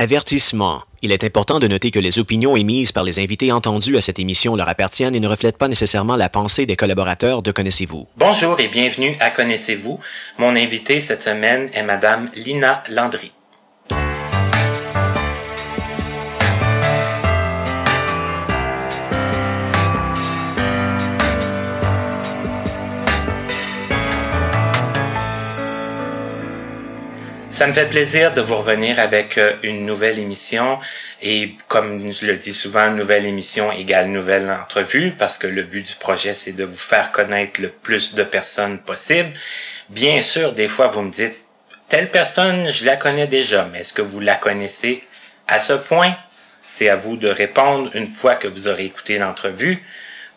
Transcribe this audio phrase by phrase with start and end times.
[0.00, 0.80] Avertissement.
[1.02, 4.18] Il est important de noter que les opinions émises par les invités entendus à cette
[4.18, 8.08] émission leur appartiennent et ne reflètent pas nécessairement la pensée des collaborateurs de Connaissez-vous.
[8.16, 10.00] Bonjour et bienvenue à Connaissez-vous.
[10.38, 13.30] Mon invité cette semaine est Madame Lina Landry.
[27.60, 30.78] Ça me fait plaisir de vous revenir avec euh, une nouvelle émission
[31.20, 35.86] et comme je le dis souvent, nouvelle émission égale nouvelle entrevue parce que le but
[35.86, 39.34] du projet c'est de vous faire connaître le plus de personnes possible.
[39.90, 41.36] Bien sûr, des fois vous me dites
[41.90, 45.04] telle personne, je la connais déjà, mais est-ce que vous la connaissez
[45.46, 46.16] à ce point?
[46.66, 49.84] C'est à vous de répondre une fois que vous aurez écouté l'entrevue.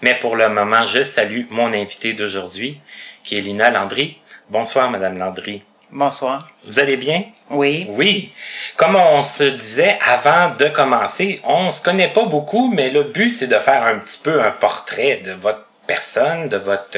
[0.02, 2.82] Mais pour le moment, je salue mon invité d'aujourd'hui
[3.24, 4.18] qui est Lina Landry.
[4.50, 5.64] Bonsoir madame Landry.
[5.96, 6.50] Bonsoir.
[6.66, 7.24] Vous allez bien?
[7.52, 7.86] Oui.
[7.90, 8.34] Oui.
[8.78, 13.30] Comme on se disait avant de commencer, on se connaît pas beaucoup, mais le but
[13.30, 16.98] c'est de faire un petit peu un portrait de votre personne, de votre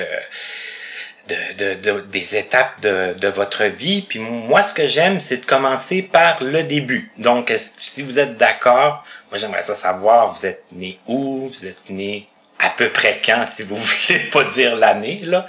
[1.28, 4.02] de, de, des étapes de, de votre vie.
[4.02, 7.12] Puis moi, ce que j'aime, c'est de commencer par le début.
[7.18, 11.90] Donc, si vous êtes d'accord, moi j'aimerais ça savoir, vous êtes né où, vous êtes
[11.90, 12.30] né
[12.60, 13.76] à peu près quand, si vous
[14.08, 15.46] voulez pas dire l'année, là?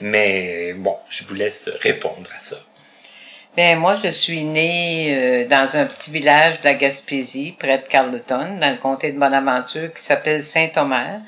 [0.00, 2.56] Mais bon, je vous laisse répondre à ça.
[3.58, 7.88] Ben, moi, je suis née euh, dans un petit village de la Gaspésie, près de
[7.88, 11.18] Carleton, dans le comté de Bonaventure, qui s'appelle Saint-Omer.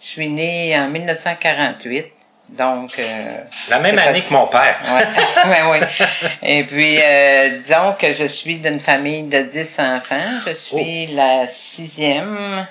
[0.00, 2.06] Je suis née en 1948.
[2.48, 3.38] Donc, euh,
[3.70, 4.76] la même année que mon père.
[4.84, 5.04] Ouais.
[5.44, 6.28] ben, oui.
[6.42, 10.40] Et puis, euh, disons que je suis d'une famille de dix enfants.
[10.44, 11.14] Je suis oh.
[11.14, 12.66] la sixième,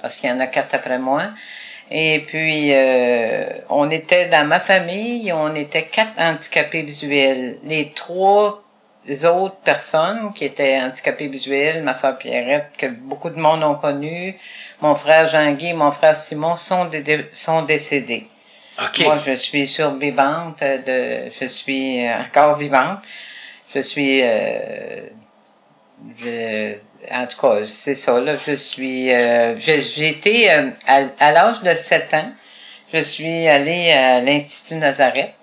[0.00, 1.24] parce qu'il y en a quatre après moi.
[1.90, 7.58] Et puis, euh, on était dans ma famille, on était quatre handicapés visuels.
[7.64, 8.62] Les trois
[9.24, 14.38] autres personnes qui étaient handicapées visuelles, ma soeur Pierrette, que beaucoup de monde ont connu,
[14.80, 16.88] mon frère Jean-Guy, mon frère Simon, sont,
[17.32, 18.26] sont décédés.
[19.00, 22.98] Moi, je suis survivante, de, je suis encore vivante.
[23.74, 24.20] Je suis...
[24.22, 25.00] Euh,
[26.16, 26.76] je,
[27.10, 31.74] en tout cas, c'est ça, là, je suis, euh, j'ai été, euh, à, l'âge de
[31.74, 32.32] 7 ans,
[32.92, 35.34] je suis allée à l'Institut Nazareth.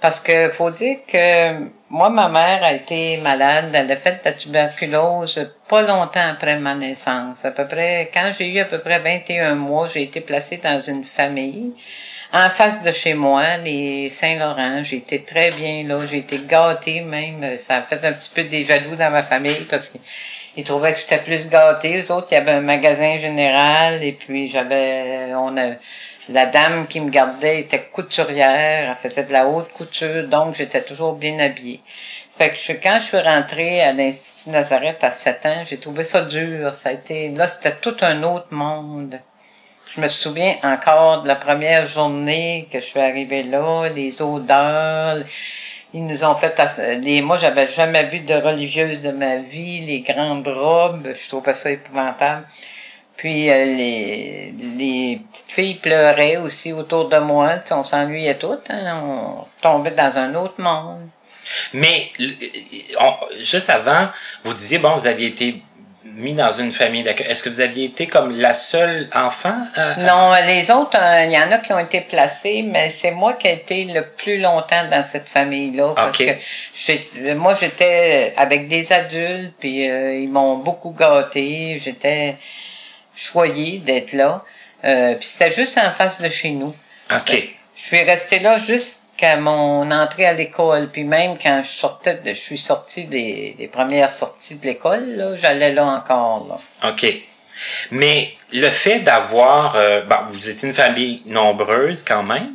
[0.00, 1.54] Parce que faut dire que
[1.88, 6.58] moi, ma mère a été malade, elle a fait de la tuberculose pas longtemps après
[6.58, 7.44] ma naissance.
[7.44, 10.80] À peu près, quand j'ai eu à peu près 21 mois, j'ai été placée dans
[10.80, 11.72] une famille
[12.36, 14.82] en face de chez moi, les Saint-Laurent.
[14.82, 17.56] J'ai été très bien là, j'ai été gâtée même.
[17.58, 19.98] Ça a fait un petit peu des jaloux dans ma famille parce que
[20.56, 22.00] ils trouvaient que j'étais plus gâtée.
[22.00, 25.74] Eux autres, il y avait un magasin général et puis j'avais, on a,
[26.28, 30.82] la dame qui me gardait était couturière, elle faisait de la haute couture, donc j'étais
[30.82, 31.80] toujours bien habillée.
[32.36, 36.02] Fait que je, quand je suis rentrée à l'Institut Nazareth à 7 ans, j'ai trouvé
[36.02, 36.74] ça dur.
[36.74, 39.18] Ça a été, là, c'était tout un autre monde.
[39.88, 45.18] Je me souviens encore de la première journée que je suis arrivée là, les odeurs,
[45.94, 46.60] ils nous ont fait
[47.02, 51.54] les moi j'avais jamais vu de religieuse de ma vie, les grandes robes, je trouvais
[51.54, 52.46] ça épouvantable.
[53.16, 59.00] Puis euh, les, les petites filles pleuraient aussi autour de moi, on s'ennuyait toutes, hein,
[59.02, 61.08] on tombait dans un autre monde.
[61.72, 62.10] Mais
[63.40, 64.08] juste avant,
[64.42, 65.62] vous disiez bon, vous aviez été
[66.16, 67.26] mis dans une famille d'accueil.
[67.28, 69.56] Est-ce que vous aviez été comme la seule enfant?
[69.98, 73.34] Non, les autres, euh, il y en a qui ont été placés, mais c'est moi
[73.34, 75.92] qui ai été le plus longtemps dans cette famille-là.
[75.94, 81.78] Parce que moi, j'étais avec des adultes, puis euh, ils m'ont beaucoup gâté.
[81.78, 82.36] J'étais
[83.14, 84.42] choyée d'être là.
[84.84, 86.74] Euh, puis c'était juste en face de chez nous.
[87.14, 87.48] OK.
[87.76, 92.34] Je suis restée là juste qu'à mon entrée à l'école, puis même quand je sortais,
[92.34, 96.58] suis sortie des, des premières sorties de l'école, j'allais là encore.
[96.84, 97.06] OK.
[97.90, 102.52] Mais le fait d'avoir, euh, vous étiez une famille nombreuse quand même,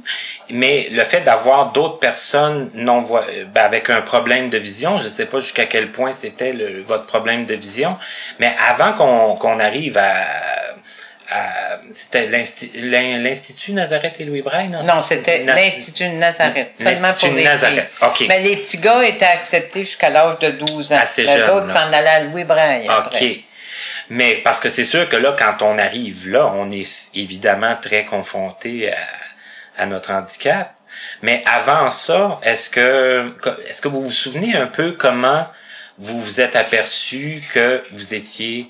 [0.49, 5.09] mais le fait d'avoir d'autres personnes non ben, avec un problème de vision, je ne
[5.09, 6.55] sais pas jusqu'à quel point c'était
[6.85, 7.97] votre problème de vision,
[8.39, 10.25] mais avant qu'on arrive à
[11.91, 14.83] c'était l'Institut Nazareth et Louis Braille, non?
[14.83, 17.89] Non, c'était l'Institut Nazareth, seulement pour les Nazareth.
[18.15, 18.27] filles.
[18.27, 20.97] Mais les petits gars étaient acceptés jusqu'à l'âge de 12 ans.
[21.01, 23.23] Assez les autres s'en allaient à Louis Braille OK.
[24.09, 28.03] Mais parce que c'est sûr que là, quand on arrive là, on est évidemment très
[28.03, 30.73] confronté à, à notre handicap.
[31.21, 33.33] Mais avant ça, est-ce que
[33.69, 35.47] est-ce que vous vous souvenez un peu comment
[35.97, 38.69] vous vous êtes aperçu que vous étiez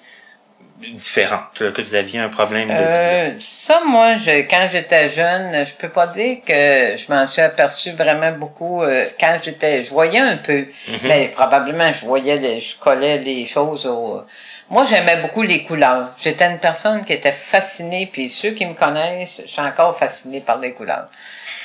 [0.93, 5.73] différente, que vous aviez un problème de Euh, ça, moi, je, quand j'étais jeune, je
[5.75, 8.81] peux pas dire que je m'en suis aperçu vraiment beaucoup.
[8.83, 10.65] euh, quand j'étais, je voyais un peu,
[11.03, 14.23] mais probablement je voyais, les, je collais les choses au.
[14.71, 16.11] Moi, j'aimais beaucoup les couleurs.
[16.17, 20.39] J'étais une personne qui était fascinée, puis ceux qui me connaissent, je suis encore fascinée
[20.39, 21.09] par les couleurs.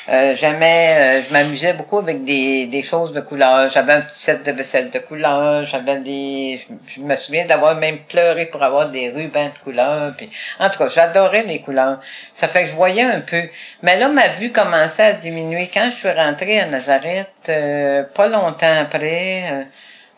[0.09, 3.69] Euh, j'aimais, euh, je m'amusais beaucoup avec des, des choses de couleur.
[3.69, 5.65] J'avais un petit set de vaisselle de couleur.
[5.67, 10.13] J'avais des, je, me souviens d'avoir même pleuré pour avoir des rubans de couleur.
[10.17, 12.01] Puis, en tout cas, j'adorais les couleurs.
[12.33, 13.43] Ça fait que je voyais un peu.
[13.83, 17.29] Mais là, ma vue commençait à diminuer quand je suis rentrée à Nazareth.
[17.51, 19.63] euh, pas longtemps après, euh,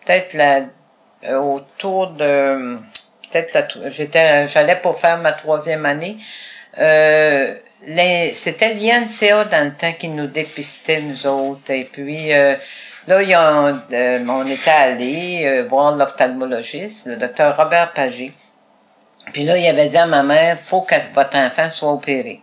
[0.07, 0.63] peut-être la,
[1.27, 2.77] autour de,
[3.31, 6.17] peut-être j'étais, j'allais pour faire ma troisième année.
[6.79, 7.55] Euh,
[8.35, 11.71] c'était l'INCA dans le temps qui nous dépistait, nous autres.
[11.71, 12.55] Et puis, euh,
[13.07, 18.33] là, ils ont, euh, on était allés euh, voir l'ophtalmologiste, le docteur Robert Pagé.
[19.33, 22.41] Puis là, il avait dit à ma mère, faut que votre enfant soit opéré.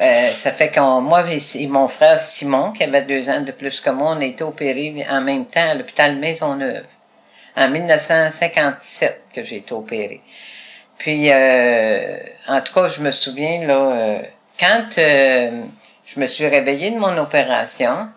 [0.00, 3.80] Euh, ça fait que moi et mon frère Simon, qui avait deux ans de plus
[3.80, 6.86] que moi, on a été opérés en même temps à l'hôpital Maisonneuve.
[7.56, 10.20] En 1957 que j'ai été opéré.
[10.98, 12.16] Puis, euh,
[12.48, 14.22] en tout cas, je me souviens, là, euh,
[14.58, 15.62] quand euh,
[16.06, 18.08] je me suis réveillée de mon opération,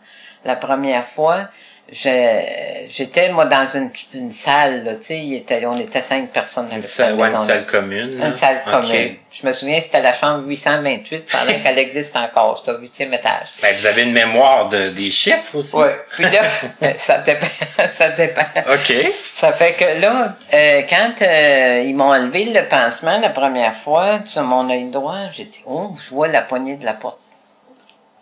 [0.45, 1.49] la première fois,
[1.91, 6.75] j'étais, moi, dans une, une salle, là, tu sais, était- on était cinq personnes dans
[6.75, 8.17] Une le salle, ouais, une salle commune.
[8.17, 8.27] là.
[8.27, 9.15] Une salle commune.
[9.31, 12.77] Je me souviens, c'était la chambre 828, ça a l'air qu'elle existe encore, c'est au
[12.79, 13.47] huitième étage.
[13.61, 15.75] Ben, vous avez une mémoire de, des chiffres aussi?
[15.75, 15.95] Ouais.
[16.11, 16.41] Puis là,
[16.97, 17.47] ça dépend,
[17.87, 18.41] ça dépend.
[18.71, 18.93] OK.
[19.21, 24.19] Ça fait que là, euh, quand euh, ils m'ont enlevé le pansement la première fois
[24.25, 27.19] sur mon œil droit, j'ai dit, oh, je vois la poignée de la porte.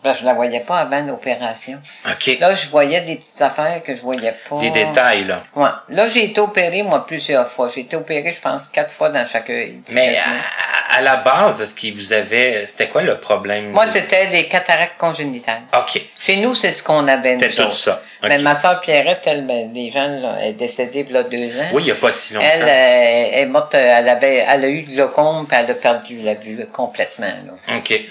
[0.03, 1.79] Là, je la voyais pas avant l'opération.
[2.09, 2.37] OK.
[2.39, 4.57] Là, je voyais des petites affaires que je voyais pas.
[4.57, 5.43] Des détails, là.
[5.55, 5.69] Ouais.
[5.89, 7.69] Là, j'ai été opéré, moi, plusieurs fois.
[7.73, 9.79] J'ai été opéré, je pense, quatre fois dans chaque œil.
[9.91, 12.65] Mais à, à la base, est-ce qu'il vous avait.
[12.65, 13.71] C'était quoi le problème?
[13.71, 15.61] Moi, c'était des cataractes congénitales.
[15.77, 16.01] OK.
[16.19, 17.73] Chez nous, c'est ce qu'on avait, C'était tout autres.
[17.73, 18.01] ça.
[18.23, 21.23] Mais ma soeur Pierrette, elle, ben, les gens, là, elle est décédée il y a
[21.23, 21.69] deux ans.
[21.73, 22.45] Oui, il n'y a pas si longtemps.
[22.53, 25.73] Elle, euh, elle est morte, elle avait, elle a eu du glaucome, puis elle a
[25.75, 27.77] perdu la vue complètement, là.
[27.77, 28.01] OK.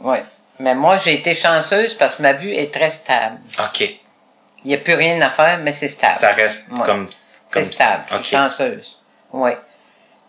[0.00, 0.22] Ouais.
[0.60, 3.38] Mais moi, j'ai été chanceuse parce que ma vue est très stable.
[3.58, 3.80] OK.
[3.80, 6.12] Il n'y a plus rien à faire, mais c'est stable.
[6.12, 6.84] Ça reste Ouais.
[6.84, 7.08] comme.
[7.10, 8.04] C'est stable.
[8.10, 8.24] Je OK.
[8.24, 8.98] suis chanceuse.
[9.32, 9.52] Oui.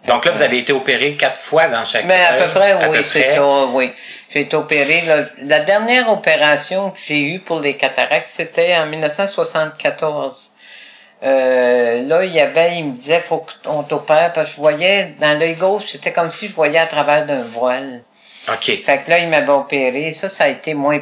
[0.08, 2.40] Donc là, vous avez été opéré quatre fois dans chaque Mais à œil?
[2.44, 3.94] peu près, À oui, c'est ça, oui.
[4.30, 5.02] J'ai été opérée.
[5.06, 5.18] là.
[5.44, 10.52] La dernière opération que j'ai eue pour les cataractes, c'était en 1974.
[11.24, 15.14] Euh, là, il y avait, il me disait, faut qu'on t'opère, parce que je voyais,
[15.20, 18.02] dans l'œil gauche, c'était comme si je voyais à travers d'un voile.
[18.50, 18.84] OK.
[18.84, 20.14] Fait que là, il m'avait opéré.
[20.14, 21.00] Ça, ça a été moins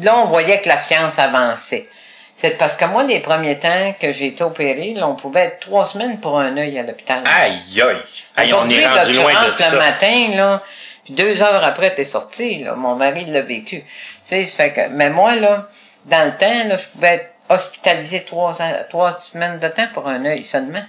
[0.00, 1.88] Là, on voyait que la science avançait.
[2.34, 5.60] C'est parce que moi, les premiers temps que j'ai été opéré, là, on pouvait être
[5.60, 7.18] trois semaines pour un œil à l'hôpital.
[7.24, 7.96] Aïe, aïe.
[8.36, 9.70] Aïe, on est là, rendu tu loin de ça.
[9.72, 10.62] le matin, là,
[11.04, 12.74] puis deux heures après, t'es sorti, là.
[12.76, 13.80] Mon mari l'a vécu.
[13.80, 13.86] Tu
[14.22, 15.68] sais, ça fait que, mais moi, là,
[16.04, 20.06] dans le temps, là, je pouvais être hospitalisé trois, ans- trois semaines de temps pour
[20.06, 20.84] un œil seulement.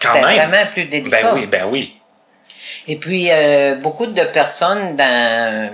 [0.00, 0.22] Quand même.
[0.24, 1.22] vraiment plus délicat.
[1.22, 1.95] Ben oui, ben oui.
[2.88, 5.70] Et puis, euh, beaucoup de personnes dans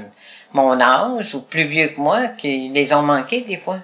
[0.52, 3.78] mon âge ou plus vieux que moi qui les ont manqués des fois.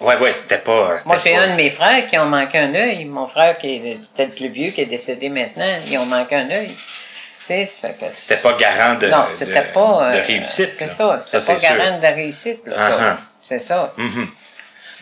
[0.00, 0.96] Ouais, ouais, c'était pas.
[1.04, 3.04] Moi, j'ai pas- un de mes frères qui ont manqué un œil.
[3.04, 6.50] Mon frère qui était le plus vieux, qui est décédé maintenant, ils ont manqué un
[6.50, 6.70] œil.
[7.42, 10.10] C'était pas garant de, non, de- c'était pas...
[10.12, 10.70] de euh, réussite.
[10.78, 11.76] C'est ça, c'était c'est pas sûr.
[11.76, 12.64] garant de réussite.
[12.66, 13.16] Uh-huh.
[13.42, 13.92] C'est ça.
[13.96, 14.28] Mhm.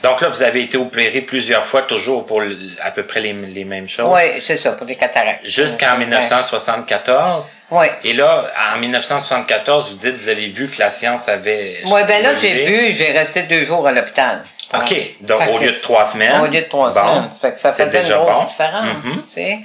[0.02, 2.40] Donc là, vous avez été opéré plusieurs fois, toujours pour
[2.82, 4.10] à peu près les, les mêmes choses?
[4.14, 5.44] Oui, c'est ça, pour les cataractes.
[5.44, 6.06] Jusqu'en Ouais.
[6.06, 7.56] 1974.
[7.70, 7.90] Ouais.
[8.04, 8.44] Et là,
[8.74, 11.78] en 1974, vous dites, vous avez vu que la science avait.
[11.86, 14.42] Oui, ben là, j'ai vu, j'ai resté deux jours à l'hôpital.
[14.74, 14.94] OK.
[15.22, 16.40] Donc, Fait au lieu de trois semaines.
[16.42, 17.32] Au lieu de trois bon, semaines.
[17.32, 18.44] Ça fait que ça faisait une grosse bon.
[18.44, 19.12] différence, Mhm.
[19.12, 19.58] tu sais.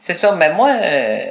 [0.00, 1.24] C'est ça, mais moi, euh,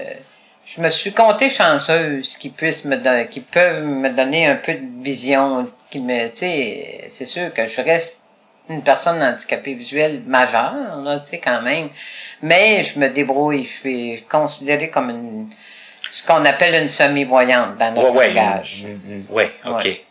[0.66, 5.04] je me suis comptée chanceuse qu'ils puissent me qu'ils peuvent me donner un peu de
[5.04, 8.22] vision, qui me, tu sais, c'est sûr que je reste
[8.70, 11.90] une personne handicapée visuelle majeure, là, tu sais, quand même.
[12.42, 15.50] Mais je me débrouille, je suis considérée comme une,
[16.12, 18.86] ce qu'on appelle une semi-voyante dans notre Ouais, langage.
[19.30, 19.84] Oui, OK.
[19.84, 20.06] Ouais.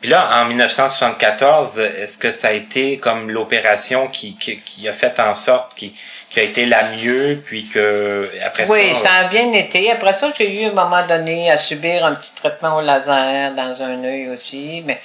[0.00, 4.94] Puis là, en 1974, est-ce que ça a été comme l'opération qui, qui, qui a
[4.94, 5.92] fait en sorte qui,
[6.30, 9.08] qui a été la mieux, puis que après Oui, ça.
[9.08, 9.90] ça a bien été.
[9.90, 13.54] Après ça, j'ai eu à un moment donné à subir un petit traitement au laser
[13.54, 14.82] dans un œil aussi.
[14.86, 14.98] Mais,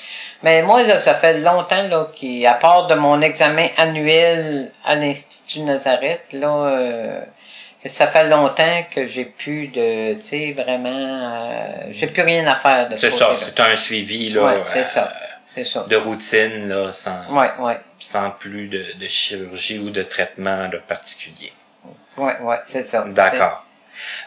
[0.45, 5.61] mais moi, là, ça fait longtemps là, qu'à part de mon examen annuel à l'Institut
[5.61, 7.21] Nazareth, là, euh,
[7.83, 12.45] que ça fait longtemps que j'ai plus de, tu sais, vraiment, euh, j'ai plus rien
[12.45, 13.45] à faire de ce C'est ça, côté-là.
[13.55, 15.13] c'est un suivi là, Ouais, c'est euh, ça.
[15.55, 15.85] C'est ça.
[15.89, 17.79] de routine, là, sans, Ouais, ouais.
[17.97, 21.51] sans plus de, de chirurgie ou de traitement là, particulier.
[22.17, 23.03] Oui, oui, c'est ça.
[23.07, 23.65] D'accord.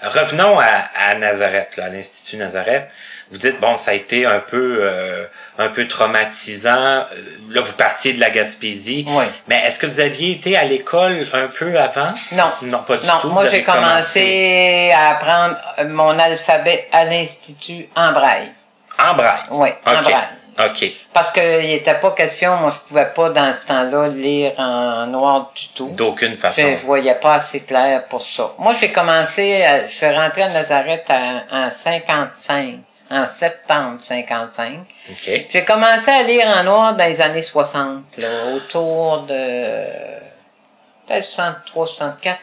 [0.02, 2.88] Revenons à, à Nazareth, là, à l'Institut Nazareth.
[3.30, 5.24] Vous dites bon, ça a été un peu euh,
[5.58, 6.70] un peu traumatisant.
[6.72, 7.04] Euh,
[7.50, 9.04] là, vous partiez de la Gaspésie.
[9.08, 9.24] Oui.
[9.48, 12.12] Mais est-ce que vous aviez été à l'école un peu avant?
[12.32, 12.44] Non.
[12.62, 13.28] Non, pas du non, tout.
[13.28, 15.56] moi j'ai commencé à apprendre
[15.86, 18.48] mon alphabet à l'Institut en braille.
[18.98, 19.42] en braille.
[19.50, 20.14] Oui, en braille.
[20.66, 20.90] OK.
[21.12, 25.52] Parce qu'il n'était pas question, moi je pouvais pas dans ce temps-là lire en noir
[25.54, 25.90] du tout.
[25.90, 26.62] D'aucune façon.
[26.76, 28.50] Je, voyais pas assez clair pour ça.
[28.58, 32.78] Moi, j'ai commencé, à- je suis rentré à Nazareth à- en 55,
[33.10, 34.74] en septembre 55.
[35.10, 35.46] OK.
[35.50, 39.84] J'ai commencé à lire en noir dans les années 60, là, autour de,
[41.06, 42.38] peut-être 63, 64.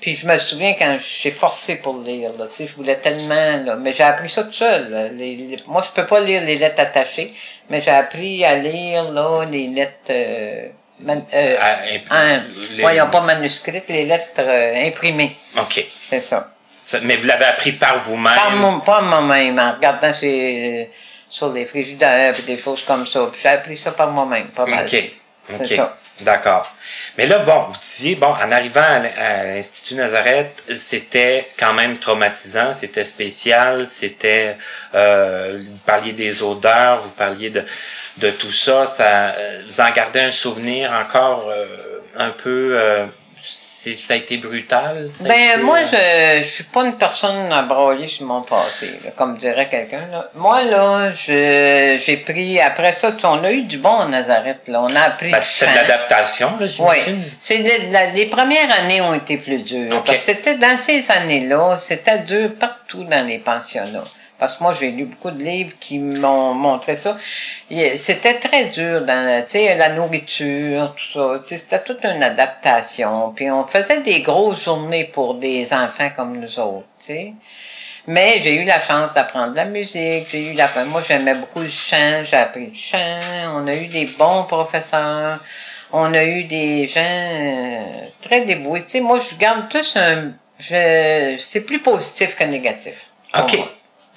[0.00, 3.56] Puis je me souviens quand j'ai forcé pour lire, là, tu sais, je voulais tellement,
[3.64, 4.90] là, mais j'ai appris ça tout seul.
[4.90, 5.08] là.
[5.08, 7.34] Les- les- moi, je peux pas lire les lettres attachées,
[7.68, 10.68] mais j'ai appris à lire, là, les lettres, euh,
[11.00, 11.76] man- euh, Ah,
[12.10, 12.44] un-
[12.76, 15.36] les- voyons pas manuscrites, les lettres euh, imprimées.
[15.58, 15.84] OK.
[16.00, 16.52] C'est ça.
[17.02, 18.34] Mais vous l'avez appris par vous-même.
[18.34, 20.90] Par mon, pas moi-même, en regardant ces,
[21.28, 23.30] sur les frigidaires et des choses comme ça.
[23.40, 24.84] J'ai appris ça par moi-même, pas mal.
[24.84, 25.12] OK.
[25.52, 25.98] C'est ça.
[26.20, 26.68] D'accord.
[27.16, 32.74] Mais là, bon, vous disiez, bon, en arrivant à l'Institut Nazareth, c'était quand même traumatisant,
[32.74, 34.56] c'était spécial, c'était,
[34.94, 37.64] euh, vous parliez des odeurs, vous parliez de,
[38.16, 43.06] de tout ça, ça, euh, vous en gardez un souvenir encore euh, un peu, euh,
[43.96, 45.08] ça a été brutal?
[45.10, 48.42] ça Ben, été, moi, euh, je, je suis pas une personne à broyer sur mon
[48.42, 50.30] passé, là, comme dirait quelqu'un, là.
[50.34, 54.06] Moi, là, je, j'ai pris, après ça, tu sais, on a eu du bon à
[54.06, 54.82] Nazareth, là.
[54.82, 56.68] On a appris ben, c'était de l'adaptation, là, Oui.
[56.68, 57.22] j'imagine.
[57.38, 59.94] C'est de- la- les premières années ont été plus dures.
[59.96, 60.06] Ok.
[60.06, 64.04] Parce que c'était dans ces années-là, c'était dur partout dans les pensionnats.
[64.38, 67.18] Parce que moi, j'ai lu beaucoup de livres qui m'ont montré ça.
[67.96, 71.38] C'était très dur dans, tu sais, la nourriture, tout ça.
[71.40, 73.32] Tu sais, c'était toute une adaptation.
[73.34, 77.32] Puis on faisait des grosses journées pour des enfants comme nous autres, tu sais.
[78.06, 81.68] Mais j'ai eu la chance d'apprendre la musique, j'ai eu la moi j'aimais beaucoup le
[81.68, 83.20] chant, j'ai appris le chant,
[83.54, 85.40] on a eu des bons professeurs,
[85.92, 87.82] on a eu des gens euh,
[88.22, 88.80] très dévoués.
[88.80, 93.10] Tu sais, moi je garde plus un je c'est plus positif que négatif.
[93.38, 93.56] OK.
[93.58, 93.68] moi.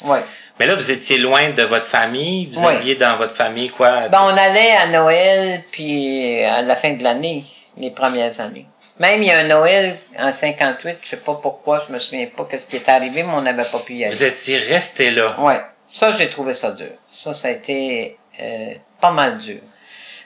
[0.03, 0.21] Ouais.
[0.59, 2.75] Mais là, vous étiez loin de votre famille, vous Oui.
[2.75, 4.07] aviez dans votre famille quoi?
[4.09, 7.43] Ben, on allait à Noël puis à la fin de l'année,
[7.77, 8.65] les premières années.
[8.99, 12.27] Même il y a un Noël en 58, je sais pas pourquoi, je me souviens
[12.35, 14.13] pas que ce qui est arrivé, mais on n'avait pas pu y aller.
[14.13, 15.35] Vous étiez resté là.
[15.39, 16.91] Ouais, ça j'ai trouvé ça dur.
[17.11, 19.57] Ça, ça a été euh, pas mal dur.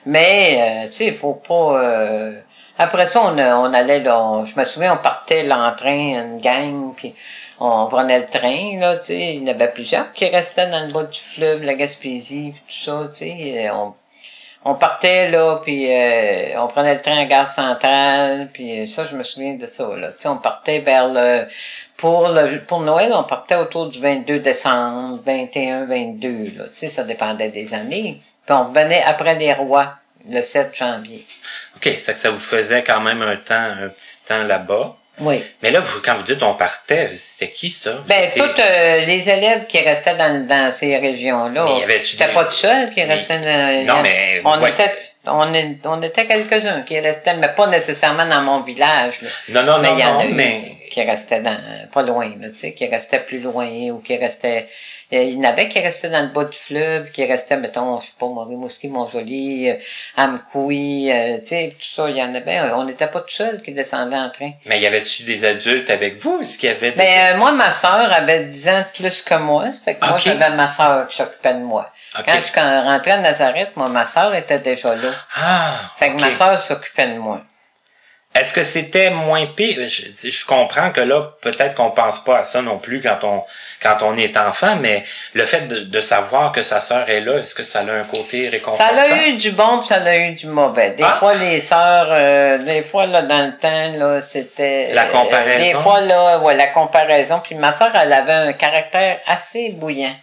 [0.04, 1.80] Mais euh, tu sais, il faut pas.
[1.82, 2.32] euh,
[2.78, 4.20] Après ça, on, on allait là.
[4.22, 5.90] on- je me souviens, on partait là, en train,
[6.22, 7.14] une gang, puis
[7.60, 8.96] on prenait le train là.
[8.98, 11.74] Tu sais, il y en avait plusieurs qui restaient dans le bas du fleuve, la
[11.74, 13.08] Gaspésie, tout ça.
[13.10, 13.94] Tu sais, on,
[14.68, 19.16] on partait là, puis euh, on prenait le train à Gare Centrale, puis ça, je
[19.16, 19.96] me souviens de ça.
[19.96, 20.10] Là.
[20.10, 21.46] Tu sais, on partait vers le...
[21.96, 26.28] Pour, le, pour Noël, on partait autour du 22 décembre, 21, 22.
[26.58, 26.64] Là.
[26.64, 28.20] Tu sais, ça dépendait des années.
[28.44, 29.94] Puis on revenait après les rois,
[30.28, 31.24] le 7 janvier.
[31.76, 34.96] OK, c'est que ça vous faisait quand même un temps, un petit temps là-bas.
[35.20, 35.42] Oui.
[35.62, 38.02] Mais là, vous, quand vous dites on partait, c'était qui ça?
[38.06, 41.64] Ben, C'était- tous euh, les élèves qui restaient dans, dans ces régions-là.
[41.64, 44.60] Mais y avait-tu J'étais des- pas tout seul qui Mais- restait dans Non, mais- On
[44.60, 44.70] ouais.
[44.70, 44.92] était,
[45.24, 49.22] on, est- on était quelques-uns qui restaient, mais pas nécessairement dans mon village.
[49.22, 49.28] là.
[49.48, 50.60] Non, non, mais non, il y en non, a eu mais...
[50.90, 51.58] qui restaient dans,
[51.92, 54.68] pas loin, là, tu sais, qui restaient plus loin ou qui restaient,
[55.12, 58.06] il y en avait qui restaient dans le bas du fleuve, qui restaient, mettons, je
[58.06, 59.74] sais pas, Rimouski, Montjoli, euh,
[60.16, 62.60] Amkoui, euh, tu sais, tout ça, il y en avait.
[62.72, 64.52] On n'était pas tout seul qui descendait en train.
[64.64, 66.40] Mais y avait-tu des adultes avec vous?
[66.42, 66.96] Est-ce qu'il y avait des...
[66.96, 69.72] Ben, euh, moi, ma sœur avait 10 ans de plus que moi.
[69.72, 71.90] Ça fait que moi, j'avais ma sœur qui s'occupait de moi.
[72.18, 72.24] Ok.
[72.26, 75.10] Quand je suis rentrée à Nazareth, moi, ma sœur était déjà là.
[75.36, 75.92] Ah!
[75.96, 77.42] Fait que ma sœur s'occupait de moi.
[78.38, 79.88] Est-ce que c'était moins pire?
[79.88, 83.42] Je, je comprends que là, peut-être qu'on pense pas à ça non plus quand on
[83.82, 87.34] quand on est enfant, mais le fait de, de savoir que sa sœur est là,
[87.38, 88.84] est-ce que ça a un côté réconfortant?
[88.96, 90.90] Ça a eu du bon puis ça a eu du mauvais.
[90.92, 91.12] Des Ah.
[91.18, 94.92] fois, les sœurs, euh, des fois, là, dans le temps, là, c'était...
[94.94, 95.64] La comparaison?
[95.64, 97.40] des fois, là, ouais, la comparaison.
[97.44, 100.14] Puis ma sœur, elle avait un caractère assez bouillant.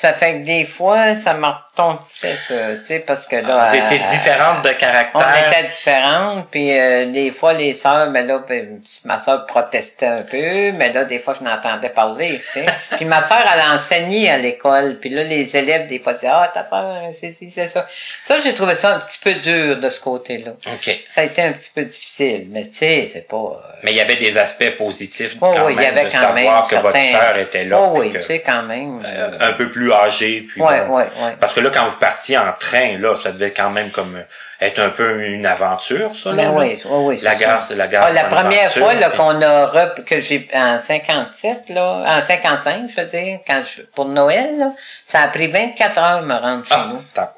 [0.00, 3.64] Ça fait que des fois, ça m'a retontissait ça, tu sais, parce que là...
[3.68, 5.48] Vous étiez elle- différentes de On caractère.
[5.50, 10.22] était différentes, puis euh, des fois les sœurs, ben là, ben, ma sœur protestait un
[10.22, 12.66] peu, mais là des fois je n'entendais parler, tu sais.
[12.96, 16.28] puis ma sœur elle a enseigné à l'école, puis là les élèves des fois disaient
[16.30, 17.88] ah ta sœur c'est c'est ça.
[18.22, 20.52] Ça j'ai trouvé ça un petit peu dur de ce côté-là.
[20.66, 21.00] OK.
[21.10, 23.36] Ça a été un petit peu difficile, mais tu sais c'est pas.
[23.36, 26.04] euh, Mais il y avait des aspects positifs Oh quand oui, il y même avait
[26.08, 27.80] de quand même savoir que votre sœur était là.
[27.80, 29.02] Oh oui, que, tu sais quand même.
[29.04, 30.46] euh, un peu plus plus âgés.
[30.48, 30.96] Puis Ouais, bon.
[30.96, 31.36] ouais, ouais.
[31.40, 34.22] Parce que là, quand vous partiez en train, là, ça devait quand même comme
[34.60, 36.32] être un peu une aventure, ça.
[36.32, 38.04] Ben oui, oui, oui, La gare, c'est la gare.
[38.06, 42.22] Ah, la première fois là, puis- qu'on a rep- que j'ai en 57 là, en
[42.22, 44.72] 55 je veux dire, quand je, pour Noël là,
[45.04, 47.02] ça a pris 24 heures me rendre chez Ah, nous.
[47.14, 47.32] t'as-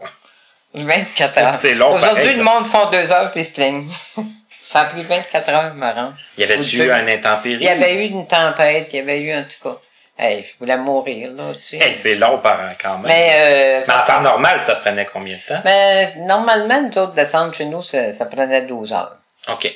[0.74, 1.54] 24 heures.
[1.60, 2.36] C'est long, Aujourd'hui pareil.
[2.36, 3.88] le monde font deux heures puis ils se plaignent.
[4.48, 6.14] ça a pris 24 heures me rendre.
[6.38, 7.58] Y avait-tu eu un intempérie?
[7.60, 9.76] Il y avait eu une tempête, il y avait eu en tout cas.
[10.22, 11.76] Hey, je voulais mourir là, tu sais.
[11.78, 13.06] Hey, c'est long par an quand même.
[13.06, 15.62] mais euh, Mais en temps normal, ça prenait combien de temps?
[15.64, 19.16] mais normalement nous autres descendre chez nous ça, ça prenait 12 heures.
[19.48, 19.72] OK.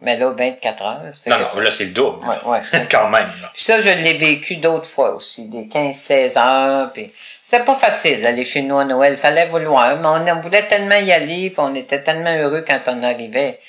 [0.00, 2.26] Mais là 24 heures, c'était Non, non, là, c'est le double.
[2.26, 2.60] Ouais, ouais.
[2.90, 3.28] quand même.
[3.42, 3.50] là.
[3.52, 6.92] Puis ça, je l'ai vécu d'autres fois aussi, des 15-16 heures.
[6.92, 9.16] Puis c'était pas facile d'aller chez nous à Noël.
[9.18, 12.80] Fallait vouloir, mais on, on voulait tellement y aller, puis on était tellement heureux quand
[12.86, 13.60] on arrivait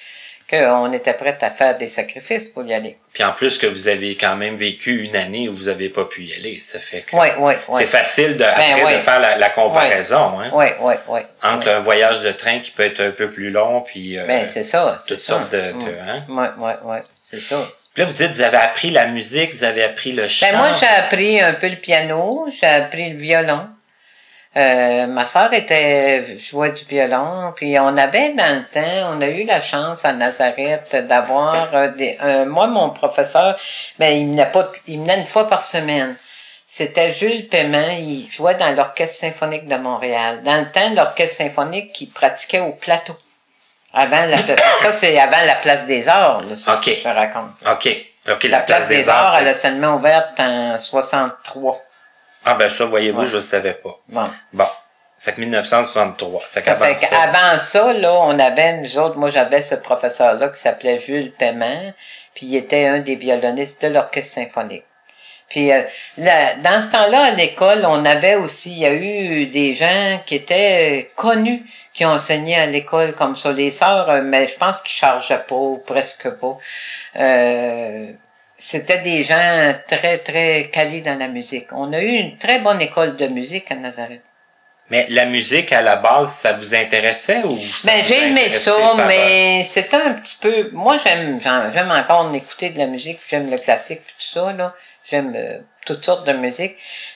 [0.49, 2.97] qu'on était prêt à faire des sacrifices pour y aller.
[3.13, 6.05] Puis en plus que vous avez quand même vécu une année où vous avez pas
[6.05, 8.93] pu y aller, ça fait que Oui, oui, c'est facile de, après ouais.
[8.95, 11.19] de faire la, la comparaison, hein, Oui, oui, oui.
[11.43, 14.47] entre un voyage de train qui peut être un peu plus long, puis euh, Ben,
[14.47, 14.97] c'est ça.
[15.01, 15.33] c'est toutes ça.
[15.39, 16.23] sortes de, de- hein.
[16.29, 16.97] Oui, oui, oui.
[17.31, 17.67] C'est ça.
[17.93, 20.47] Puis là, vous dites, vous avez appris la musique, vous avez appris le chant.
[20.51, 23.67] Ben, moi, j'ai appris un peu le piano, j'ai appris le violon.
[24.55, 29.27] Euh, ma sœur était jouait du violon, puis on avait dans le temps, on a
[29.27, 32.17] eu la chance à Nazareth d'avoir euh, des.
[32.23, 33.57] euh, moi, mon professeur,
[33.97, 36.15] ben il venait pas, il venait une fois par semaine.
[36.67, 40.41] C'était Jules Paiement, il jouait dans l'orchestre symphonique de Montréal.
[40.43, 43.15] Dans le temps, l'orchestre symphonique qui pratiquait au plateau.
[43.91, 47.51] Avant la, ça c'est avant la place des Arts, là, ça, que je te raconte.
[47.71, 47.89] OK.
[48.31, 51.81] OK, La place des Arts, c'est- elle a seulement ouverte en 63.
[52.45, 53.27] Ah ben ça, voyez-vous, Ouais.
[53.27, 53.97] je ne savais pas.
[54.09, 54.23] Bon.
[54.53, 54.65] Bon.
[55.17, 56.41] C'est que 1963.
[56.47, 57.07] C'est Ça qu'avant fait ça.
[57.07, 61.93] qu'avant ça, là, on avait, nous autres, moi, j'avais ce professeur-là qui s'appelait Jules Paiement,
[62.35, 64.83] puis il était un des violonistes de l'orchestre symphonique.
[65.49, 65.83] Puis euh,
[66.17, 70.19] là, dans ce temps-là, à l'école, on avait aussi, il y a eu des gens
[70.25, 74.47] qui étaient euh, connus, qui ont enseigné à l'école comme ça, les sœurs, euh, mais
[74.47, 76.57] je pense qu'ils chargeaient pas, ou presque pas.
[77.17, 78.07] Euh,
[78.57, 81.67] c'était des gens très, très calés dans la musique.
[81.73, 84.21] On a eu une très bonne école de musique à Nazareth.
[84.89, 88.73] Mais la musique, à la base, ça vous intéressait ou ça Ben, j'ai aimé ça,
[88.75, 90.69] par- euh, mais c'était un petit peu.
[90.73, 94.73] Moi, j'aime, j'aime encore écouter de la musique, j'aime le classique, puis tout ça, là.
[95.09, 96.75] J'aime euh, toutes sortes de musique.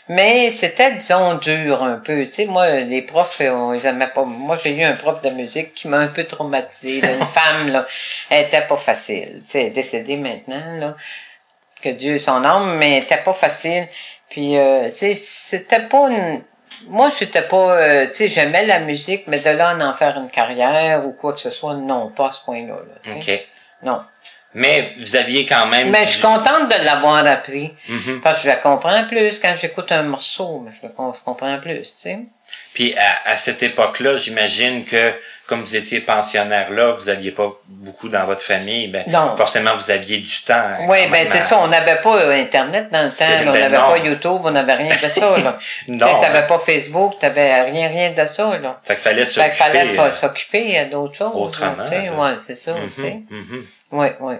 [0.10, 2.26] Mais c'était, disons, dur un peu.
[2.28, 4.23] Tu sais, moi, les profs, euh, ils aimaient pas.
[4.23, 7.00] Moi, j'ai eu un prof de musique qui m'a un peu traumatisé.
[7.00, 7.86] Une femme, là.
[8.30, 9.41] Elle était pas facile.
[9.45, 10.95] Tu sais, elle est décédée maintenant, là.
[11.93, 13.88] Que Dieu ait son âme, mais elle était pas facile.
[14.30, 16.41] Puis, euh, tu sais, c'était pas une.
[16.88, 17.78] Moi, j'étais pas.
[17.78, 21.12] euh, tu sais, j'aimais la musique, mais de là à en faire une carrière ou
[21.13, 22.76] quoi que ce soit, non, pas à ce point-là.
[22.76, 23.13] là.
[23.15, 23.47] OK.
[23.84, 24.02] Non.
[24.54, 25.89] Mais vous aviez quand même.
[25.89, 27.73] Mais je suis contente de l'avoir appris.
[27.89, 28.21] Mhm.
[28.21, 31.82] Parce que je la comprends plus quand j'écoute un morceau, mais je le comprends plus,
[31.82, 32.19] tu sais.
[32.78, 35.12] Puis à, à cette époque-là, j'imagine que
[35.48, 39.36] comme vous étiez pensionnaire là, vous aviez pas beaucoup dans votre famille, ben Non.
[39.36, 40.62] forcément vous aviez du temps.
[40.78, 41.58] quand Oui, ben c'est à- ça.
[41.60, 43.26] On n'avait pas euh, Internet dans le temps.
[43.46, 43.50] là.
[43.50, 45.38] on ben n'avait pas YouTube, on n'avait rien de ça.
[45.40, 45.58] Là.
[45.86, 46.42] tu Non, t'avais hein.
[46.44, 48.60] pas Facebook, t'avais rien, rien de ça.
[48.60, 48.80] Là.
[48.84, 49.80] Fait qu'il fallait Fait qu'il s'occuper.
[49.80, 51.32] fallait euh, s'occuper euh, d'autres choses.
[51.34, 51.96] autrement, tu.
[52.10, 52.76] Ouais, c'est ça.
[52.96, 53.22] tu sais.
[53.28, 53.66] mhm, mhm.
[53.94, 54.36] Oui, oui.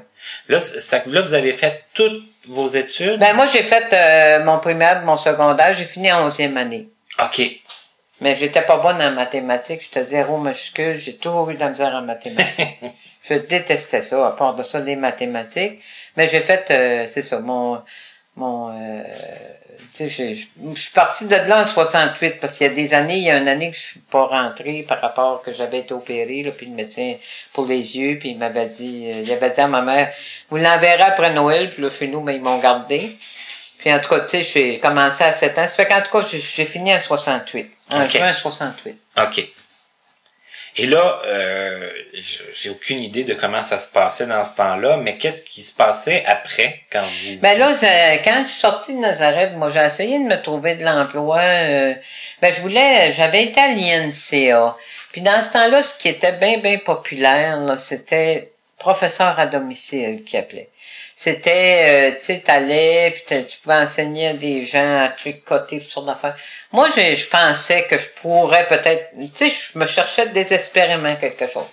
[0.50, 3.18] Là, ça- là, vous avez fait toutes vos études?
[3.20, 6.90] Ben moi, j'ai fait euh, mon primaire, mon secondaire, j'ai fini en 11e année.
[7.24, 7.42] OK.
[8.22, 11.94] Mais j'étais pas bonne en mathématiques, j'étais zéro majuscule, j'ai toujours eu de la misère
[11.94, 12.80] en mathématiques.
[13.30, 15.80] je détestais ça, à part de ça, les mathématiques.
[16.16, 17.80] Mais j'ai fait, euh, c'est ça, mon,
[18.36, 19.04] mon, euh,
[19.94, 20.34] tu sais, j'ai-
[20.74, 23.30] je suis partie de là en 68, parce qu'il y a des années, il y
[23.30, 26.50] a une année que je suis pas rentrée par rapport que j'avais été opérée, là,
[26.52, 27.14] puis le médecin
[27.54, 30.12] pour les yeux, puis il m'avait dit, euh, il avait dit à ma mère,
[30.50, 33.00] vous l'enverrez après Noël, puis là, chez nous, ben, ils m'ont gardé.
[33.80, 35.68] Puis en tout cas, tu sais, j'ai commencé à 7 ans.
[35.68, 37.70] Ça fait qu'en tout cas, j'ai- fini en 68.
[37.92, 38.98] En juin 68.
[39.22, 39.48] OK.
[40.80, 41.90] Et là, euh,
[42.54, 45.74] j'ai aucune idée de comment ça se passait dans ce temps-là, mais qu'est-ce qui se
[45.74, 47.38] passait après quand vous...
[47.40, 50.76] Ben là, c'est- quand je suis sortie de Nazareth, moi, j'ai essayé de me trouver
[50.76, 51.40] de l'emploi.
[51.40, 51.94] euh,
[52.44, 54.76] ben, je voulais, j'avais été à l'INCA.
[55.12, 60.38] Puis dans ce temps-là, ce qui était bien, bien populaire, c'était professeur à domicile qui
[60.38, 60.70] appelait.
[61.20, 65.90] C'était, euh, tu sais, t'allais, puis tu pouvais enseigner à des gens à tricoter, toutes
[65.90, 66.36] sortes d'affaires.
[66.72, 71.48] Moi, je, je pensais que je pourrais peut-être, tu sais, je me cherchais désespérément quelque
[71.48, 71.66] chose.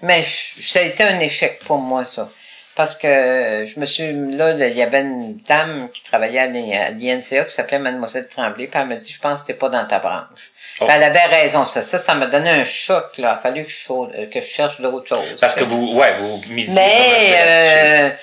[0.00, 2.30] Mais je- ça a été un échec pour moi, ça.
[2.76, 6.74] Parce que je me suis, là, il y avait une dame qui travaillait à l'I-
[6.76, 9.70] à l'INCA qui s'appelait Mademoiselle Tremblay, puis elle m'a dit, je pense que t'es pas
[9.70, 10.52] dans ta branche.
[10.80, 10.86] Oh.
[10.88, 11.82] Elle avait raison, ça.
[11.82, 13.32] Ça, ça m'a donné un choc, là.
[13.34, 15.36] Il a fallu que je, sau- que je cherche d'autres choses.
[15.40, 18.16] Parce que vous, ouais, vous misiez Mais.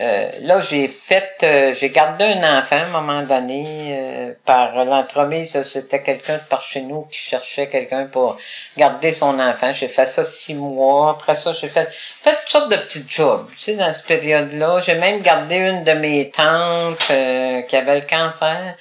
[0.00, 4.84] Euh, là, j'ai fait, euh, j'ai gardé un enfant à un moment donné euh, par
[4.84, 5.60] l'entremise.
[5.64, 8.36] C'était quelqu'un par chez nous qui cherchait quelqu'un pour
[8.76, 9.72] garder son enfant.
[9.72, 11.10] J'ai fait ça six mois.
[11.10, 13.48] Après ça, j'ai fait, fait toutes sortes de petits jobs.
[13.56, 18.06] Tu sais, dans cette période-là, j'ai même gardé une de mes tantes qui avait le
[18.06, 18.76] cancer.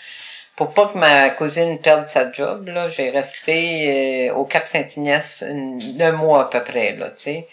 [0.56, 6.12] Pour pas que ma cousine perde sa job, là, j'ai resté au Cap Saint-Ignace un
[6.12, 7.48] mois à peu près, là, tu sais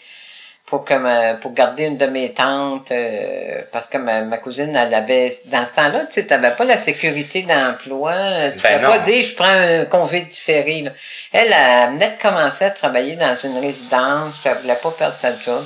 [0.65, 4.93] pour que pour garder une de mes tantes euh, parce que ma, ma, cousine elle
[4.93, 8.15] avait dans ce temps-là tu sais t'avais pas la sécurité d'emploi
[8.51, 10.91] tu ben pas dire je prends un congé différé là.
[11.31, 15.15] elle, elle venait de commencer à travailler dans une résidence puis elle voulait pas perdre
[15.15, 15.63] sa job.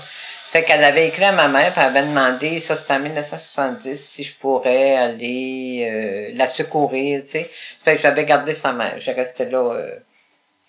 [0.51, 3.95] Fait qu'elle avait écrit à ma mère puis elle avait demandé ça c'était en 1970
[3.95, 7.49] si je pourrais aller euh, la secourir tu sais.
[7.85, 9.95] Fait que j'avais gardé sa mère j'ai resté là euh,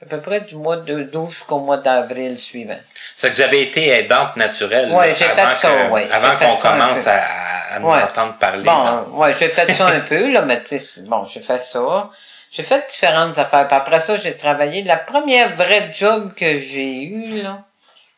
[0.02, 2.78] à peu près du mois de d'août jusqu'au mois d'avril suivant.
[3.14, 4.90] C'est que vous avez été aidante naturelle.
[4.92, 6.02] Oui, j'ai fait ça, oui.
[6.10, 7.22] Avant qu'on commence à,
[7.74, 8.64] à nous entendre parler.
[8.64, 12.10] Bon, oui, j'ai fait ça un peu, là, mais tu sais, bon, j'ai fait ça.
[12.50, 13.68] J'ai fait différentes affaires.
[13.68, 14.82] Puis après ça, j'ai travaillé.
[14.82, 17.62] La première vraie job que j'ai eue, là,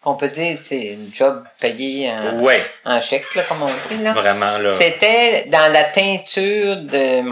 [0.03, 2.65] qu'on peut dire, c'est une job payée en, ouais.
[2.85, 4.13] en chèque, là, comme on dit, là.
[4.13, 4.73] Vraiment, là.
[4.73, 7.23] C'était dans la teinture de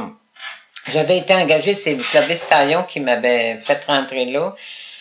[0.88, 4.54] j'avais été engagé, c'est Clovis Taillon qui m'avait fait rentrer là.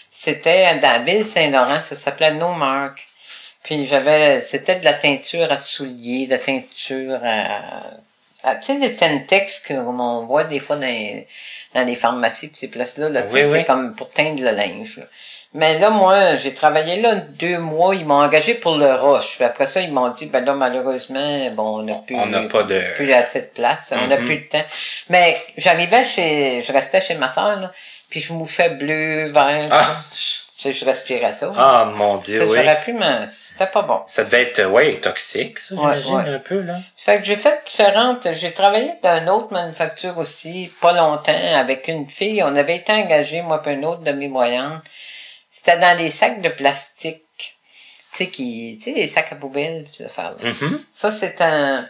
[0.10, 3.08] C'était à la ville Saint-Laurent, ça s'appelait No Mark.
[3.64, 8.96] Puis j'avais, c'était de la teinture à souliers, de la teinture à, tu sais, des
[8.96, 11.24] Tentex qu'on voit des fois dans,
[11.74, 14.98] dans les pharmacies ces places-là, là, c'est comme pour teindre le linge.
[14.98, 15.06] Là.
[15.54, 17.96] Mais là, moi, j'ai travaillé là deux mois.
[17.96, 19.36] Ils m'ont engagé pour le roche.
[19.36, 22.64] Puis après ça, ils m'ont dit, ben là, malheureusement, bon, on n'a plus, on pas
[22.64, 22.94] de...
[22.96, 23.92] plus assez de place.
[23.96, 24.26] On n'a mm-hmm.
[24.26, 24.66] plus de temps.
[25.10, 27.72] Mais j'arrivais chez, je restais chez ma soeur, là,
[28.10, 29.68] puis je mouchais bleu, vert.
[29.72, 29.98] Ah.
[30.12, 31.52] Tu sais, je respirais ça.
[31.58, 32.58] Ah, mon Dieu, oui.
[32.58, 34.02] J'aurais pu, mais c'était pas bon.
[34.08, 36.76] Ça devait être, ouais, toxique, ça, j'imagine, un peu, là.
[36.98, 41.88] Fait que j'ai fait différentes, j'ai travaillé dans une autre manufacture aussi, pas longtemps, avec
[41.88, 42.44] une fille.
[42.44, 44.82] On avait été engagé, moi, puis une autre de mes moyennes.
[45.50, 47.24] C'était dans les sacs de plastique.
[48.12, 50.52] Tu sais, qui, tu sais, les sacs à poubelle, ces affaires-là.
[50.52, 50.80] Mm-hmm.
[50.92, 51.86] Ça, c'est un,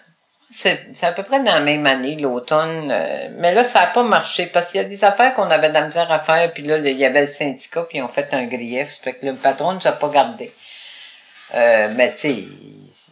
[0.52, 2.90] c'est, à peu près dans la même année, l'automne.
[2.92, 5.70] Euh, mais là, ça n'a pas marché parce qu'il y a des affaires qu'on avait
[5.70, 6.52] de la misère à faire.
[6.54, 8.96] Puis là, il y avait le syndicat, puis ils ont fait un grief.
[8.96, 10.52] Ça fait que le patron ne s'est pas gardé.
[11.56, 12.44] Euh, mais tu sais,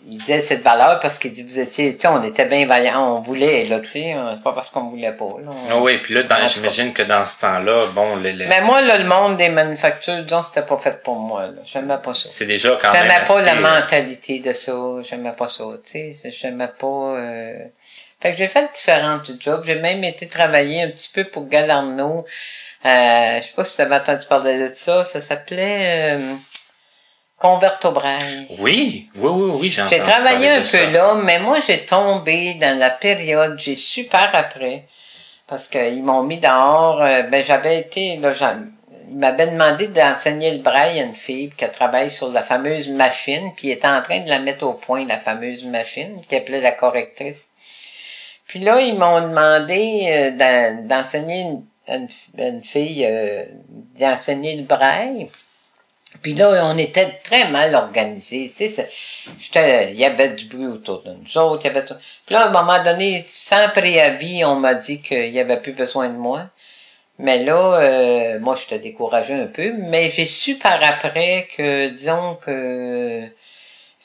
[0.09, 3.17] il disait cette valeur parce qu'il dit vous étiez tu sais on était bien vaillants
[3.17, 5.51] on voulait là tu sais c'est pas parce qu'on voulait pas là.
[5.69, 9.05] Ah oui puis là j'imagine que dans ce temps-là bon les, mais moi là le
[9.05, 11.61] monde des manufactures disons c'était pas fait pour moi là.
[11.63, 12.29] J'aimais pas ça.
[12.29, 16.13] C'est déjà quand même j'aimais pas la euh, mentalité de ça j'aimais pas ça tu
[16.13, 16.31] sais.
[16.31, 17.57] J'aimais pas euh...
[18.21, 19.63] fait que j'ai fait différentes jobs.
[19.65, 22.25] J'ai même été travailler un petit peu pour Galarno.
[22.85, 25.03] Euh, je sais pas si tu avais entendu parler de ça.
[25.03, 26.35] Ça s'appelait euh,
[27.37, 28.47] Convert au braille.
[28.57, 32.77] Oui, oui, oui, oui, j'ai J'ai travaillé un peu là, mais moi, j'ai tombé dans
[32.79, 34.85] la période, j'ai su par après,
[35.45, 38.31] parce qu'ils m'ont mis dehors, euh, ben, j'avais été, là,
[39.09, 43.51] il m'avait demandé d'enseigner le braille à une fille qui travaille sur la fameuse machine,
[43.55, 46.61] puis il était en train de la mettre au point, la fameuse machine, qui appelait
[46.61, 47.51] la correctrice.
[48.47, 51.41] Puis là, ils m'ont demandé euh, d'enseigner
[51.87, 53.43] une, une, fille, euh,
[53.99, 55.29] d'enseigner le braille.
[56.21, 58.51] Puis là, on était très mal organisés.
[58.55, 58.89] Tu sais,
[59.91, 61.65] il y avait du bruit autour de nous autres.
[61.65, 61.95] Y avait tout.
[62.25, 65.73] Puis là, à un moment donné, sans préavis, on m'a dit qu'il n'y avait plus
[65.73, 66.49] besoin de moi.
[67.19, 69.73] Mais là, euh, moi, j'étais découragé un peu.
[69.73, 73.27] Mais j'ai su par après que, disons que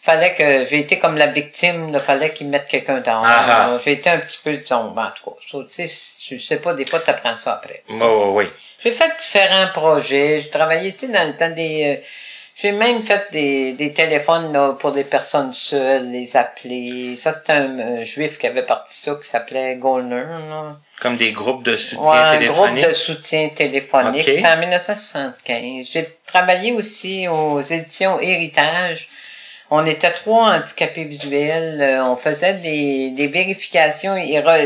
[0.03, 3.23] fallait que j'ai été comme la victime, il fallait qu'ils mettent quelqu'un dehors.
[3.25, 3.79] Ah, ah.
[3.83, 5.65] J'ai été un petit peu tombé, en tout cas.
[5.71, 7.85] Tu sais, sais pas, des fois, tu apprends ça après.
[7.88, 8.45] Oui, oui, oui.
[8.81, 10.41] J'ai fait différents projets.
[10.41, 11.99] J'ai travaillé, tu sais, dans le temps des...
[12.01, 12.05] Euh,
[12.55, 17.17] j'ai même fait des, des téléphones là, pour des personnes seules, les appeler.
[17.17, 20.27] Ça, c'était un, juif qui avait parti ça, qui s'appelait Goldner.
[20.51, 20.77] Là.
[21.01, 22.75] Comme des groupes de soutien ouais, téléphonique?
[22.75, 24.23] groupe de soutien téléphonique.
[24.23, 25.88] C'était en 1975.
[25.91, 29.09] J'ai travaillé aussi aux éditions Héritage.
[29.75, 31.81] On était trois handicapés visuels.
[31.81, 34.17] Euh, on faisait des, des vérifications.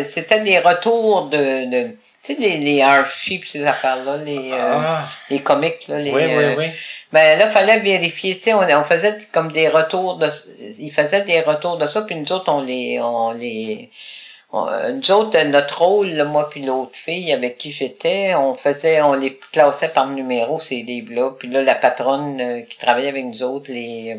[0.03, 5.09] C'était des retours de, de tu sais, les, les archives, ces affaires-là, les, euh, ah.
[5.31, 6.65] les comics, là, les, oui, oui, euh, oui.
[7.13, 10.29] Ben là, fallait vérifier, tu sais, on, on faisait comme des retours de,
[10.81, 13.91] ils faisaient des retours de ça, puis nous autres, on les, on les,
[14.53, 19.39] nous autres, notre rôle, moi puis l'autre fille avec qui j'étais, on faisait, on les
[19.53, 23.71] classait par numéro, ces livres-là, puis là, la patronne euh, qui travaillait avec nous autres,
[23.71, 24.17] les,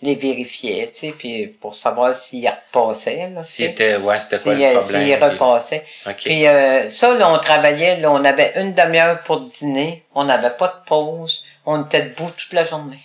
[0.00, 3.30] les vérifiait, tu sais, puis pour savoir s'ils repassaient.
[3.34, 5.04] Là, c'était, ouais, c'était quoi le problème?
[5.04, 5.84] S'ils repassaient.
[6.16, 10.50] Puis euh, ça, là, on travaillait, là, on avait une demi-heure pour dîner, on n'avait
[10.50, 13.00] pas de pause, on était debout toute la journée.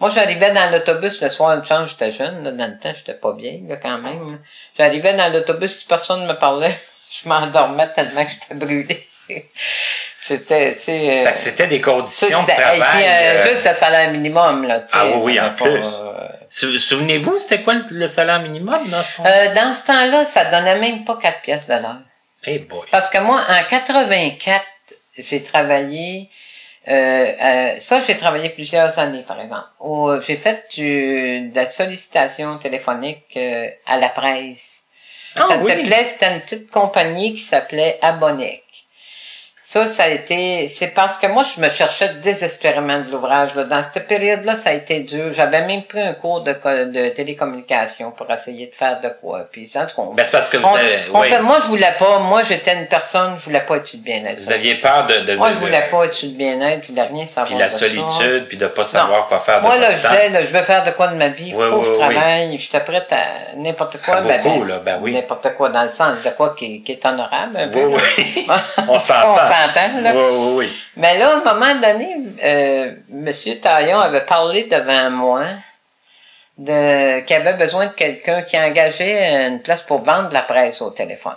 [0.00, 3.14] Moi, j'arrivais dans l'autobus le soir, une chance, j'étais jeune, là, dans le temps, j'étais
[3.14, 4.40] pas vieille, là, quand même.
[4.76, 6.76] J'arrivais dans l'autobus, si personne ne me parlait,
[7.12, 9.06] je m'endormais tellement que j'étais brûlée.
[10.26, 11.26] J'étais, tu sais...
[11.26, 12.78] Euh, C'était des ça, conditions de c'était- travail.
[12.80, 14.94] et puis, euh, euh, juste le salaire minimum, là, tu sais.
[15.00, 15.86] Ah oui, oui, en pas, plus.
[16.02, 19.24] euh, sou- Souvenez-vous, c'était quoi le, salaire minimum dans ce temps?
[19.26, 22.00] euh, dans ce temps-là, ça donnait même pas 4 pièces de l'heure.
[22.44, 22.80] Hey boy.
[22.90, 24.64] Parce que moi, en 84,
[25.18, 26.28] j'ai travaillé...
[26.88, 26.92] Euh,
[27.42, 29.66] euh, ça, j'ai travaillé plusieurs années, par exemple.
[30.26, 34.84] J'ai fait du- de la sollicitation téléphonique euh, à la presse.
[35.36, 35.62] Ah ça oui.
[35.70, 38.64] s'appelait, c'était une petite compagnie qui s'appelait Abonnec.
[39.70, 43.54] Ça, ça a été, c'est parce que moi, je me cherchais désespérément de l'ouvrage.
[43.54, 43.64] là.
[43.64, 45.30] Dans cette période-là, ça a été dur.
[45.30, 49.40] J'avais même pris un cours de, co- de télécommunication pour essayer de faire de quoi.
[49.52, 51.58] Puis, en tout cas, on- Ben, c'est parce que vous, on- avez, on fait- moi,
[51.60, 52.18] je voulais pas.
[52.20, 54.40] Moi, j'étais une personne, je voulais pas être de bien-être.
[54.40, 56.84] vous aviez peur de, de, Moi, je voulais pas être de bien-être.
[56.84, 57.48] Je voulais rien savoir.
[57.50, 60.42] Puis la solitude, puis de pas savoir quoi faire de Moi, là, je disais, là,
[60.44, 61.52] je veux faire de quoi de ma vie.
[61.54, 61.98] Oui, faut que oui, je oui.
[62.14, 62.58] travaille.
[62.58, 64.14] J'étais prête à n'importe quoi.
[64.16, 65.12] À ben, beaucoup, ben, là, ben oui.
[65.12, 67.54] N'importe quoi, dans le sens de quoi qui, qui est honorable.
[67.54, 68.00] Un peu, Oui, là.
[68.16, 68.46] oui.
[68.88, 69.36] On s'entend.
[70.02, 70.12] Là.
[70.14, 70.82] Oui, oui, oui.
[70.96, 73.30] Mais là, à un moment donné, euh, M.
[73.60, 75.46] Taillon avait parlé devant moi
[76.56, 80.82] de qu'il avait besoin de quelqu'un qui engageait une place pour vendre de la presse
[80.82, 81.36] au téléphone.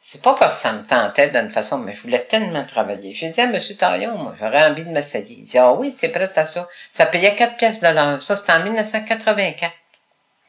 [0.00, 3.12] C'est pas parce que ça me tentait d'une façon, mais je voulais tellement travailler.
[3.12, 3.60] J'ai dit à M.
[3.78, 5.36] Taillon, moi, j'aurais envie de m'essayer.
[5.38, 6.66] Il dit, ah oui, t'es prête à ça?
[6.90, 8.22] Ça payait 4 pièces de l'heure.
[8.22, 9.72] Ça, c'était en 1984.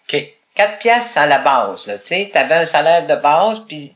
[0.07, 0.23] OK.
[0.55, 3.93] 4 pièces à la base, là, tu sais, t'avais un salaire de base, puis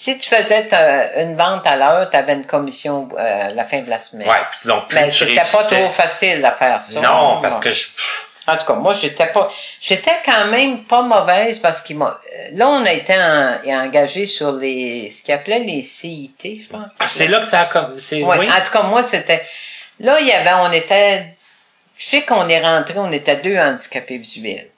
[0.00, 0.68] si tu faisais
[1.16, 4.28] une vente à l'heure, t'avais une commission euh, à la fin de la semaine.
[4.28, 7.00] Ouais, donc, plus Mais tu c'était pas trop facile de faire ça.
[7.00, 7.88] Non, parce que je...
[8.46, 9.52] En tout cas, moi, j'étais pas...
[9.80, 12.16] J'étais quand même pas mauvaise parce qu'il m'a...
[12.52, 15.10] Là, on a été en- engagé sur les...
[15.10, 16.92] ce qu'ils appelaient les CIT, je pense.
[17.00, 17.98] Ah, c'est là que ça a comme...
[17.98, 18.22] C'est...
[18.22, 18.48] Ouais, oui.
[18.48, 19.44] En tout cas, moi, c'était...
[19.98, 20.52] Là, il y avait...
[20.62, 21.26] On était...
[21.96, 24.68] Je sais qu'on est rentré, on était deux handicapés visuels.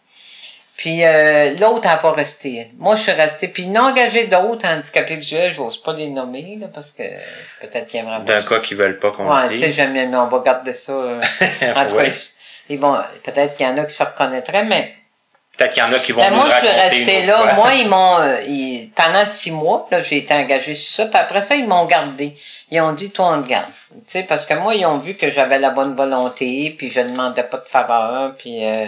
[0.80, 2.70] Puis euh, l'autre n'a pas resté.
[2.78, 3.48] Moi, je suis restée.
[3.48, 7.02] Puis n'ont engagé d'autres handicapés visuels, j'ose pas les nommer, là, parce que
[7.60, 10.16] peut-être qu'ils aimeraient pas D'un cas qu'ils veulent pas qu'on Ouais, tu sais, bien, mais
[10.16, 10.92] on va garder ça.
[10.92, 11.20] euh,
[11.76, 12.10] en tout cas, Ouais.
[12.70, 14.94] ils vont, peut-être qu'il y en a qui se reconnaîtraient, mais
[15.58, 17.34] Peut-être qu'il y en a qui vont ben, nous moi, je suis restée une là.
[17.36, 17.52] fois.
[17.52, 21.04] Moi, ils m'ont, euh, ils- pendant six mois, là, j'ai été engagée sur ça.
[21.10, 22.34] Puis après ça, ils m'ont gardé.
[22.70, 23.66] Ils ont dit, toi, on le garde.
[23.92, 27.02] Tu sais, parce que moi, ils ont vu que j'avais la bonne volonté, puis je
[27.02, 28.86] demandais pas de faveur, puis euh,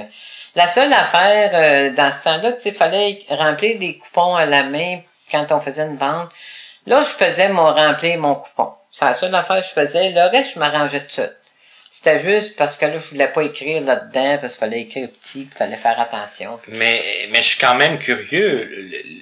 [0.55, 4.65] la seule affaire, euh, dans ce temps-là, tu sais, fallait remplir des coupons à la
[4.65, 6.31] main quand on faisait une vente.
[6.87, 8.73] Là, je faisais mon remplir mon coupon.
[8.91, 10.11] C'est la seule affaire que je faisais.
[10.11, 11.23] Le reste, je m'arrangeais tout.
[11.95, 15.47] C'était juste parce que là, je voulais pas écrire là-dedans, parce qu'il fallait écrire petit,
[15.53, 16.59] il fallait faire attention.
[16.69, 18.67] Mais, mais je suis quand même curieux.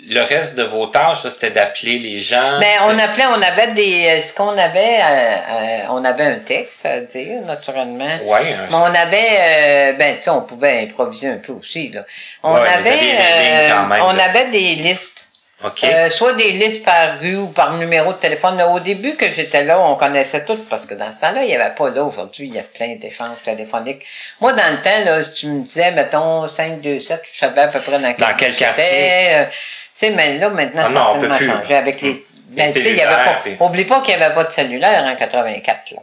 [0.09, 2.59] Le, le reste de vos tâches, c'était d'appeler les gens.
[2.61, 6.39] Mais on appelait, on avait des, euh, ce qu'on avait, euh, euh, on avait un
[6.39, 8.19] texte à dire, naturellement.
[8.25, 11.89] Ouais, un- Mais on avait, euh, ben, tu sais, on pouvait improviser un peu aussi,
[11.89, 12.05] là.
[12.45, 14.25] On Ouais, avait, des quand même, on là.
[14.27, 15.27] avait des listes.
[15.63, 15.85] OK.
[15.85, 18.57] Euh, soit des listes par rue ou par numéro de téléphone.
[18.57, 21.49] Là, au début que j'étais là, on connaissait tout parce que dans ce temps-là, il
[21.49, 22.03] n'y avait pas là.
[22.03, 24.07] Aujourd'hui, il y a plein d'échanges téléphoniques.
[24.41, 27.79] Moi, dans le temps, là, si tu me disais, mettons, 527, je savais à peu
[27.81, 29.35] près dans quel, Dans quel quartier?
[29.35, 29.51] Euh, tu
[29.95, 32.25] sais, mais là, maintenant, Ah ça a tellement changé avec les...
[32.53, 33.41] Ben, tu sais, il y avait pas...
[33.43, 35.99] puis- Oublie pas qu'il n'y avait pas de cellulaire en 84, là.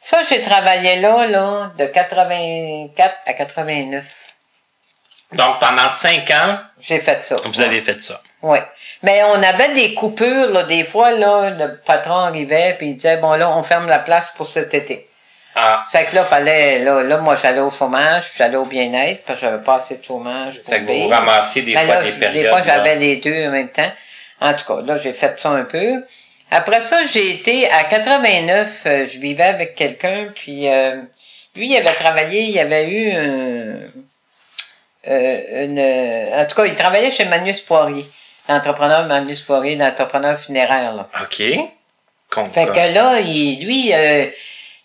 [0.00, 4.04] Ça, j'ai travaillé là, là, de 84 à 89.
[5.32, 7.36] Donc, pendant cinq ans, J'ai fait ça.
[7.44, 8.20] vous avez fait ça.
[8.42, 8.58] Oui.
[9.02, 13.18] Mais on avait des coupures, là, des fois, là, le patron arrivait puis il disait,
[13.18, 15.08] bon, là, on ferme la place pour cet été.
[15.54, 19.40] Ah, Fait que là, fallait, là, là moi, j'allais au chômage, j'allais au bien-être, parce
[19.40, 20.56] que j'avais pas assez de chômage.
[20.56, 22.42] pour c'est que vous ramassiez des Ben fois là, des périodes.
[22.44, 23.92] Des fois, j'avais les deux en même temps.
[24.40, 26.02] En tout cas, là, j'ai fait ça un peu.
[26.50, 30.96] Après ça, j'ai été à 89, euh, je vivais avec quelqu'un, puis euh,
[31.54, 33.78] lui, il avait travaillé, il avait eu un-
[35.08, 36.40] euh, une...
[36.40, 38.06] En tout cas, il travaillait chez Magnus Poirier,
[38.48, 41.08] l'entrepreneur Magnus Poirier, l'entrepreneur funéraire, là.
[41.22, 41.42] OK.
[42.30, 44.26] Con- Fait con- que là, il, lui, euh,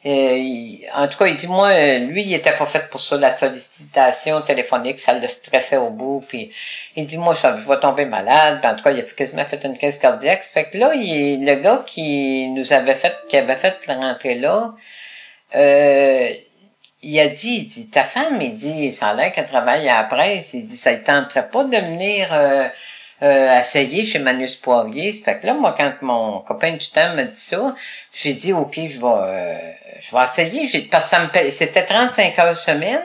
[0.06, 3.18] euh, il- en tout cas, il dit, moi, lui, il était pas fait pour ça,
[3.18, 6.52] la sollicitation téléphonique, ça le stressait au bout, puis
[6.96, 9.46] il dit, moi, ça, je vais tomber malade, puis en tout cas, il a quasiment
[9.46, 10.44] fait une crise cardiaque.
[10.44, 14.36] Fait que là, il, le gars qui nous avait fait, qui avait fait la rentrée
[14.36, 14.74] là,
[15.56, 16.30] euh,
[17.04, 20.02] il a dit, il dit, ta femme, il dit, ça a l'air qu'elle travaille à
[20.02, 22.68] la presse, il dit, ça ne tenterait pas de venir euh,
[23.24, 25.14] euh, essayer chez Manus Poirier.
[25.14, 27.74] Ça fait que là, moi, quand mon copain du temps me dit ça,
[28.14, 29.56] j'ai dit, OK, je vais, euh,
[30.00, 30.68] je vais essayer.
[30.68, 33.02] J'ai, parce que ça me c'était 35 heures semaine,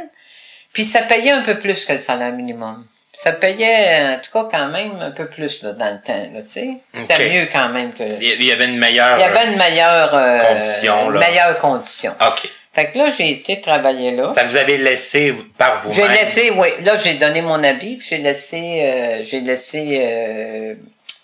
[0.72, 2.87] puis ça payait un peu plus que le salaire minimum.
[3.18, 6.42] Ça payait, en tout cas, quand même un peu plus là, dans le temps, là,
[6.42, 6.70] tu sais.
[6.92, 8.03] C'était mieux quand même que...
[8.20, 9.16] Il y avait une meilleure.
[9.16, 10.12] Il y avait une meilleure...
[10.12, 11.20] euh, Condition, une là.
[11.20, 12.12] meilleure condition.
[12.20, 12.48] OK.
[12.75, 14.33] Fait que là, j'ai été travailler là.
[14.33, 15.95] Ça vous avez laissé par vous-même?
[15.95, 16.69] J'ai laissé, oui.
[16.83, 20.75] Là, j'ai donné mon habit, puis j'ai laissé, euh, j'ai laissé, euh,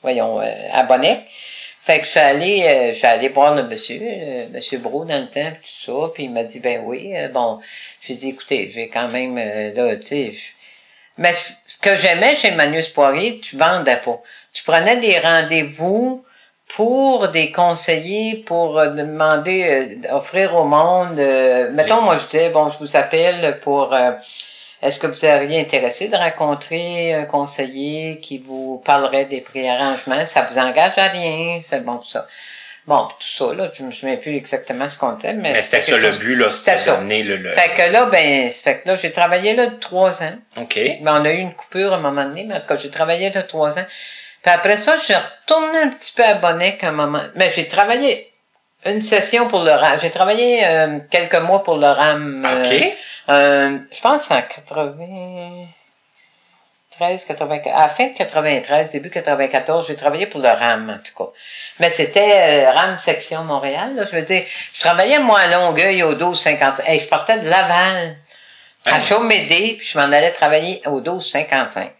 [0.03, 1.25] voyons, euh, à Bonnet.
[1.83, 5.07] Fait que je suis allé, euh, je suis allé voir le monsieur, euh, monsieur Brou
[5.07, 7.61] dans le temps, puis tout ça, puis il m'a dit, ben oui, euh, bon,
[8.03, 10.33] j'ai dit, écoutez, j'ai quand même, euh, là, tu sais,
[11.17, 14.21] mais ce que j'aimais chez Magnus Poirier, tu vendais pas.
[14.53, 16.25] Tu prenais des rendez-vous
[16.69, 21.19] pour des conseillers, pour euh, demander, euh, offrir au monde.
[21.19, 23.93] euh, mettons, moi, je disais, bon, je vous appelle pour.
[23.95, 24.13] euh,
[24.83, 30.25] Est-ce que vous seriez intéressé de rencontrer un conseiller qui vous parlerait des préarrangements?
[30.27, 32.27] Ça vous engage à rien, c'est bon tout ça.
[32.87, 35.83] Bon, tout ça, là, je me souviens plus exactement ce qu'on disait, mais, Mais c'était
[35.83, 36.93] ça le but, là, C'était ça.
[36.97, 37.51] d'amener le, le...
[37.53, 40.33] Fait que là, ben, fait que là, j'ai travaillé là trois ans.
[40.57, 40.77] OK.
[40.77, 43.43] Mais on a eu une coupure à un moment donné, mais quand j'ai travaillé là
[43.43, 43.85] trois ans.
[44.43, 47.23] Puis après ça, je suis retournée un petit peu à Bonnec un moment.
[47.35, 48.33] Mais j'ai travaillé
[48.85, 49.99] une session pour le RAM.
[50.01, 52.45] J'ai travaillé euh, quelques mois pour le RAM.
[52.47, 52.73] euh, OK.
[53.31, 60.27] euh, je pense en 93, 94, à la fin de 93, début 94, j'ai travaillé
[60.27, 61.31] pour le RAM, en tout cas.
[61.81, 64.05] Mais c'était euh, RAM section Montréal, là.
[64.05, 66.83] Je veux dire, je travaillais, moi, à Longueuil, au 1250.
[66.87, 68.17] Hey, je partais de Laval
[68.87, 69.01] à.
[69.01, 71.91] Chaumédé, puis je m'en allais travailler au 1255.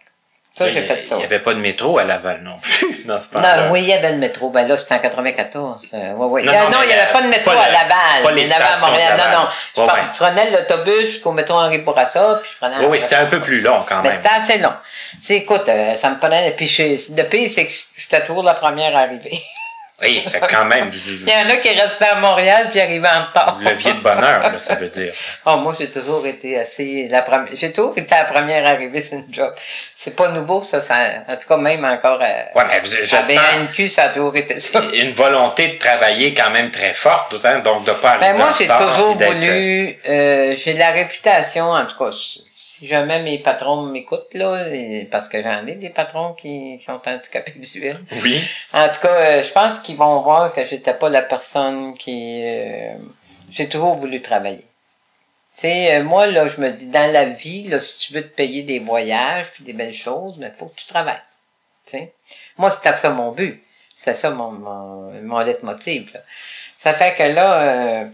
[0.59, 1.15] Ça, j'ai Il- fait ça.
[1.15, 3.65] Il n'y avait pas de métro à Laval non plus, dans ce temps-là.
[3.67, 4.49] Non, oui, il y avait le métro.
[4.49, 5.91] Ben là, c'était en 94.
[5.93, 6.43] Euh, ouais, ouais.
[6.43, 7.89] Non, non, non, mais il n'y avait pas de métro pas à Laval.
[8.23, 9.17] pas mais les il y avait à Montréal.
[9.17, 9.47] Non, non.
[9.75, 13.15] Je, Ouais, par- prenais l'autobus jusqu'au métro Henri Bourassa, puis je prenais Oui, oui, c'était
[13.15, 14.11] un peu plus long quand Mais même.
[14.11, 14.73] c'était assez long.
[15.13, 16.51] Tu sais, écoute, euh, ça me prenait.
[16.51, 19.41] Puis je- le pire, c'est que j'étais toujours la première arrivée.
[20.01, 23.25] Oui, c'est quand même Il y en a qui restaient à Montréal puis arrivaient en
[23.25, 23.59] retard.
[23.61, 25.13] levier de bonheur, là, ça veut dire.
[25.45, 27.49] Oh, moi, j'ai toujours été assez la première.
[27.53, 29.53] J'ai toujours été la première arrivée sur une job.
[29.95, 30.95] C'est pas nouveau, ça, ça.
[31.27, 34.59] En tout cas, même encore à, Ouais, mais je à BNQ, ça a toujours été
[34.59, 34.81] ça.
[34.93, 38.49] une volonté de travailler quand même très forte, hein, donc de pas arriver Ben, moi,
[38.49, 42.09] en j'ai retard, toujours voulu, euh, j'ai la réputation, en tout cas,
[42.79, 44.69] si jamais mes patrons m'écoutent, là,
[45.11, 47.99] parce que j'en ai des patrons qui sont handicapés visuels.
[48.23, 48.41] Oui.
[48.71, 52.41] En tout cas, euh, je pense qu'ils vont voir que j'étais pas la personne qui,
[52.41, 52.93] euh,
[53.51, 54.65] j'ai toujours voulu travailler.
[55.53, 58.23] Tu sais, euh, moi, là, je me dis, dans la vie, là, si tu veux
[58.23, 61.21] te payer des voyages puis des belles choses, mais faut que tu travailles.
[61.85, 62.13] Tu sais?
[62.57, 63.61] Moi, c'était ça mon but.
[63.93, 66.21] C'était ça mon, mon, mon leitmotiv, là.
[66.77, 68.05] Ça fait que là, euh,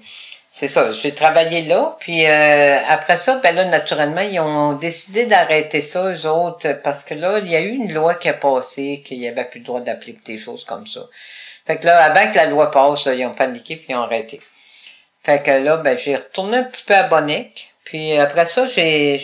[0.58, 5.26] c'est ça, j'ai travaillé là, puis euh, après ça, ben là, naturellement, ils ont décidé
[5.26, 8.34] d'arrêter ça, eux autres, parce que là, il y a eu une loi qui a
[8.34, 11.02] passé, qu'il n'y avait plus le droit d'appeler des choses comme ça.
[11.68, 14.04] Fait que là, avant que la loi passe, là, ils ont paniqué, puis ils ont
[14.04, 14.39] arrêté.
[15.24, 19.22] Fait que là, ben, j'ai retourné un petit peu à Bonnec, puis après ça, j'ai,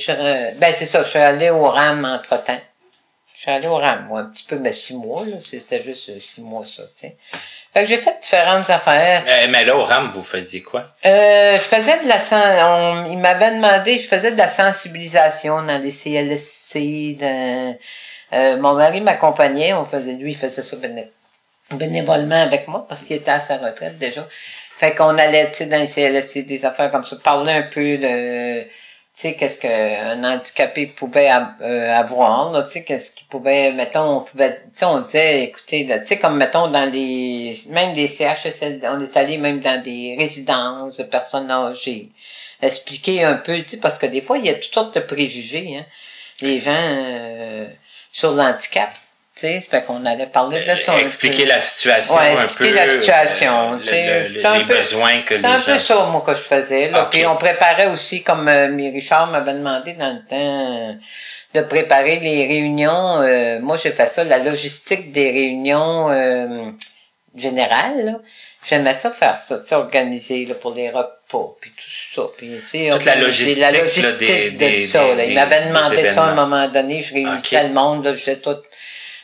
[0.58, 2.60] ben, c'est ça, je suis allé au RAM entre-temps.
[3.38, 6.20] Je suis allé au RAM, un petit peu, mais six mois, là, c'était juste euh,
[6.20, 7.18] six mois, ça, tu sais.
[7.74, 9.24] Fait que j'ai fait différentes affaires.
[9.26, 10.94] Euh, mais là, au RAM, vous faisiez quoi?
[11.06, 15.78] Euh, je faisais de la on, il m'avait demandé, je faisais de la sensibilisation dans
[15.82, 17.18] les CLSC.
[17.20, 17.78] Dans,
[18.34, 21.10] euh, mon mari m'accompagnait, on faisait, lui, il faisait ça béné-
[21.72, 24.28] bénévolement avec moi parce qu'il était à sa retraite déjà.
[24.78, 27.98] Fait qu'on allait, tu sais, dans les CLSC, des affaires comme ça, parler un peu
[27.98, 28.66] de,
[29.14, 31.30] tu sais, qu'est-ce qu'un handicapé pouvait
[31.62, 35.44] euh, avoir, là, tu sais, qu'est-ce qu'il pouvait, mettons, on pouvait, tu sais, on disait,
[35.44, 39.82] écoutez, tu sais, comme, mettons, dans les, même des CHSL, on est allé même dans
[39.84, 42.10] des résidences de personnes âgées,
[42.62, 45.02] expliquer un peu, tu sais, parce que des fois, il y a toutes sortes de
[45.02, 45.86] préjugés, hein,
[46.42, 47.68] les gens, euh,
[48.14, 48.92] sur l'handicap,
[49.42, 50.94] sais, c'est fait qu'on allait parler de ça.
[50.94, 52.76] un Euh, Expliquer la situation Ouais, un expliquer peu.
[52.78, 55.72] la situation, euh, tu sais, le- un les peu- besoins que les C'est un peu
[55.74, 55.80] gens...
[55.80, 56.90] ça, moi, que je faisais.
[56.90, 57.04] Là.
[57.04, 57.10] Ok.
[57.12, 60.94] Puis on préparait aussi, comme euh, Richard m'avait demandé dans le temps, euh,
[61.54, 63.22] de préparer les réunions.
[63.22, 66.72] Euh, moi, j'ai fait ça, la logistique des réunions euh,
[67.36, 68.06] générales.
[68.06, 68.14] là.
[68.64, 72.22] J'aimais ça faire ça, tu sais, organiser là, pour les repas, puis tout ça.
[72.38, 75.02] Puis, tu sais, Toute la logistique, la là, logistique des- de des- ça.
[75.08, 75.16] là.
[75.16, 77.02] des- Il m'avait des demandé ça à un moment donné.
[77.02, 78.56] Je réunissais le monde, là, je disais tout.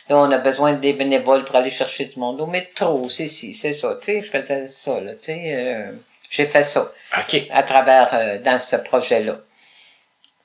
[0.08, 3.52] Là, on a besoin des bénévoles pour aller chercher du monde au métro, c'est ci,
[3.54, 3.96] c'est ça.
[4.00, 5.40] Tu sais, je faisais ça, là, tu sais.
[5.54, 5.92] euh,
[6.30, 7.42] j'ai fait ça OK.
[7.50, 9.38] à travers euh, dans ce projet-là.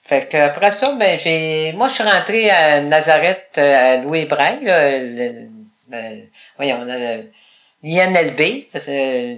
[0.06, 4.26] Fait que après ça, ben j'ai moi je suis rentré à Nazareth euh, à Louis
[4.26, 5.48] Braille, là, le,
[5.90, 6.24] le-
[6.58, 7.32] voyons, on a le-
[7.84, 9.36] l'INLB, euh,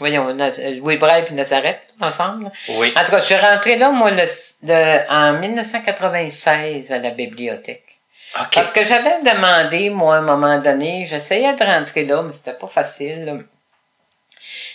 [0.00, 0.36] voyons,
[0.80, 2.50] Louis Braille puis Nazareth ensemble.
[2.70, 2.92] Oui.
[2.96, 4.24] En tout cas, je suis rentré là, moi, le,
[4.64, 7.99] le- en 1996 à la bibliothèque.
[8.38, 8.48] OK.
[8.54, 12.52] Parce que j'avais demandé, moi, à un moment donné, j'essayais de rentrer là, mais c'était
[12.54, 13.24] pas facile.
[13.24, 13.34] là.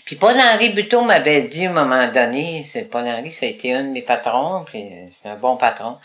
[0.06, 3.84] Puis Paul-Henri Buteau m'avait dit à un moment donné, c'est Paul-Henri, ça a été un
[3.84, 5.97] de mes patrons, puis c'est un bon patron.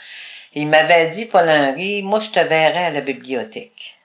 [0.54, 3.98] Il m'avait dit, Paul-Henri, moi, je te verrai à la bibliothèque.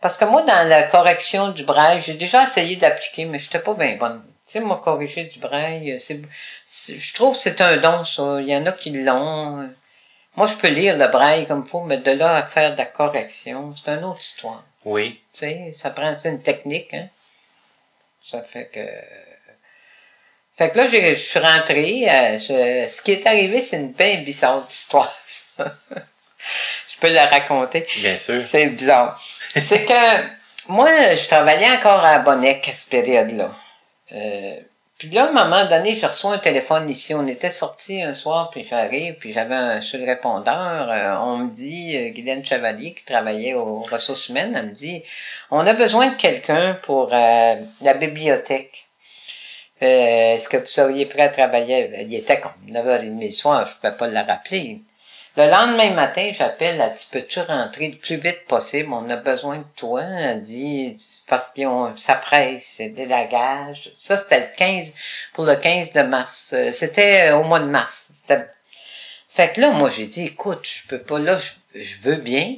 [0.00, 3.58] Parce que moi, dans la correction du braille, j'ai déjà essayé d'appliquer, mais je n'étais
[3.60, 4.22] pas bien bonne.
[4.44, 6.20] sais, moi, corriger du braille, c'est-
[6.66, 8.36] je trouve que c'est un don, ça.
[8.40, 9.70] Il y en a qui l'ont.
[10.36, 12.78] Moi, je peux lire le braille comme il faut, mais de là à faire de
[12.78, 14.64] la correction, c'est une autre histoire.
[14.84, 15.20] Oui.
[15.32, 17.08] Tu sais, ça prend, une technique, hein.
[18.22, 18.80] Ça fait que...
[20.56, 22.08] Fait que là, je suis rentré.
[22.08, 25.76] euh, ce, ce qui est arrivé, c'est une bien bizarre histoire, ça.
[25.90, 27.86] je peux la raconter.
[27.98, 28.42] Bien sûr.
[28.46, 29.20] C'est bizarre.
[29.50, 30.24] C'est que
[30.68, 33.54] moi, je travaillais encore à Bonnec à cette période-là.
[34.12, 34.60] Euh,
[35.06, 37.14] puis là, à un moment donné, je reçois un téléphone ici.
[37.14, 40.90] On était sortis un soir, puis j'arrive, puis j'avais un le répondeur.
[40.90, 45.02] euh, on me dit, euh, Guylaine Chevalier, qui travaillait aux ressources humaines, elle me dit,
[45.50, 48.86] on a besoin de quelqu'un pour euh, la bibliothèque.
[49.80, 51.90] Est-ce que vous seriez prêt à travailler?
[52.00, 54.80] Il était comme 9h30 le soir, je ne pouvais pas la rappeler.
[55.36, 58.92] Le lendemain matin, j'appelle, elle dit, peux-tu rentrer le plus vite possible?
[58.92, 60.02] On a besoin de toi.
[60.02, 63.90] Elle dit, parce qu'ils ont, ça presse, c'est des lagages.
[63.96, 64.94] Ça, c'était le 15,
[65.32, 66.54] pour le 15 de mars.
[66.70, 68.22] C'était euh, au mois de mars.
[69.28, 72.54] Fait que là, moi, j'ai dit, écoute, je peux pas, là, je, je veux bien,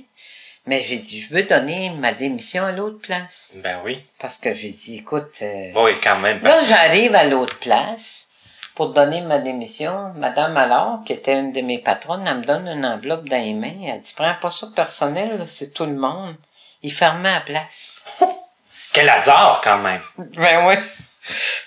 [0.66, 3.54] mais j'ai dit, je veux donner ma démission à l'autre place.
[3.62, 4.02] Ben oui.
[4.18, 6.42] Parce que j'ai dit, écoute, euh, Oui, quand même.
[6.42, 8.28] Là, j'arrive à l'autre place
[8.76, 10.12] pour donner ma démission.
[10.16, 13.54] Madame alors, qui était une de mes patronnes, elle me donne une enveloppe dans les
[13.54, 13.74] mains.
[13.84, 16.36] Elle dit, prends pas ça personnel, là, c'est tout le monde.
[16.82, 18.04] Il fermait la place.
[18.92, 20.00] Quel hasard, quand même.
[20.18, 20.74] Ben oui.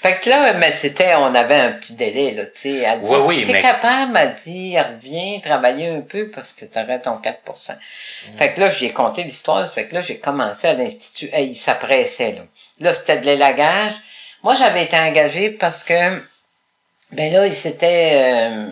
[0.02, 2.78] Fait que là, mais c'était, on avait un petit délai, là, tu sais.
[2.78, 6.54] Elle dit, Oui, oui, si t'es mais- capable, elle dit, reviens travailler un peu parce
[6.54, 8.38] que t'aurais ton 4 Mm.
[8.38, 11.30] Fait que là, j'ai compté l'histoire, fait que là, j'ai commencé à l'Institut.
[11.34, 12.42] Hey, ça pressait, là.
[12.80, 13.94] Là, c'était de l'élagage.
[14.44, 16.22] Moi, j'avais été engagée parce que,
[17.12, 18.70] ben là, c'était euh,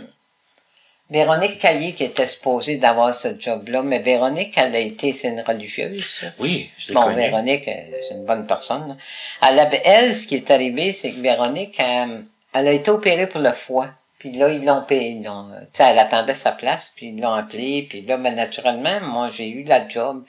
[1.09, 5.41] Véronique Caillé qui était supposée d'avoir ce job-là, mais Véronique, elle a été, c'est une
[5.41, 6.21] religieuse.
[6.39, 7.13] Oui, je l'ai Bon.
[7.13, 8.89] Véronique, euh, c'est une bonne personne.
[8.89, 8.97] là.
[9.49, 12.19] Elle, avait, elle, ce qui est arrivé, c'est que Véronique, euh,
[12.53, 13.89] elle a été opérée pour le foie.
[14.19, 15.19] Puis là, ils l'ont payé.
[15.21, 15.29] Tu
[15.73, 17.85] sais, elle attendait sa place, puis ils l'ont appelée.
[17.88, 20.25] Puis là, ben, naturellement, moi, j'ai eu la job.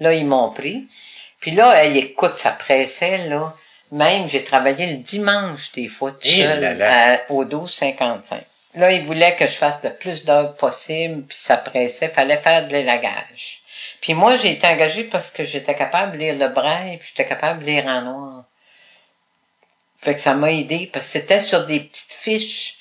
[0.00, 0.88] Là, ils m'ont pris.
[1.38, 3.54] Puis là, elle, écoute, ça pressait, là.
[3.92, 7.14] Même, j'ai travaillé le dimanche, des fois, tout Eh seul, là là.
[7.14, 8.42] à- au 12,55.
[8.76, 12.08] Là, ils voulaient que je fasse le plus d'heures possible, puis ça pressait.
[12.08, 13.62] Fallait faire de l'élagage.
[14.00, 17.28] Puis moi, j'ai été engagée parce que j'étais capable de lire le braille, puis j'étais
[17.28, 18.44] capable de lire en noir.
[20.00, 22.76] Fait que ça m'a aidé, parce que c'était sur des petites fiches,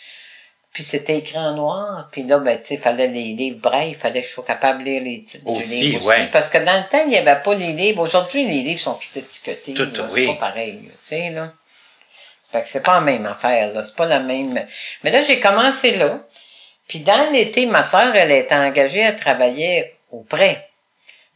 [0.80, 3.96] puis c'était écrit en noir, puis là, ben, tu sais, fallait les livres braille, il
[3.96, 6.08] fallait que je sois capable de lire les titres du Aussi, livre aussi.
[6.08, 6.30] ouais.
[6.32, 8.02] Parce que dans le temps, il n'y avait pas les livres.
[8.02, 9.74] Aujourd'hui, les livres sont tout étiquetés.
[9.74, 10.28] Tout, là, oui.
[10.28, 11.52] C'est pas pareil, tu sais, là.
[12.50, 13.84] Fait que c'est pas la même affaire, là.
[13.84, 14.58] C'est pas la même.
[15.04, 16.22] Mais là, j'ai commencé là.
[16.88, 20.66] Puis dans l'été, ma sœur, elle était engagée à travailler au prêt.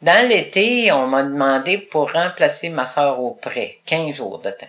[0.01, 4.65] Dans l'été, on m'a demandé pour remplacer ma sœur au prêt, 15 jours de temps.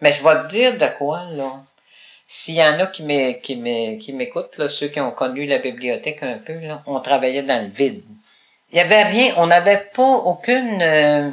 [0.00, 1.52] Mais je vais te dire de quoi, là.
[2.26, 5.58] S'il y en a qui m'é- qui m'é- qui m'écoutent, ceux qui ont connu la
[5.58, 8.02] bibliothèque un peu, là, on travaillait dans le vide.
[8.72, 11.30] Il y avait rien, on n'avait pas aucune, euh,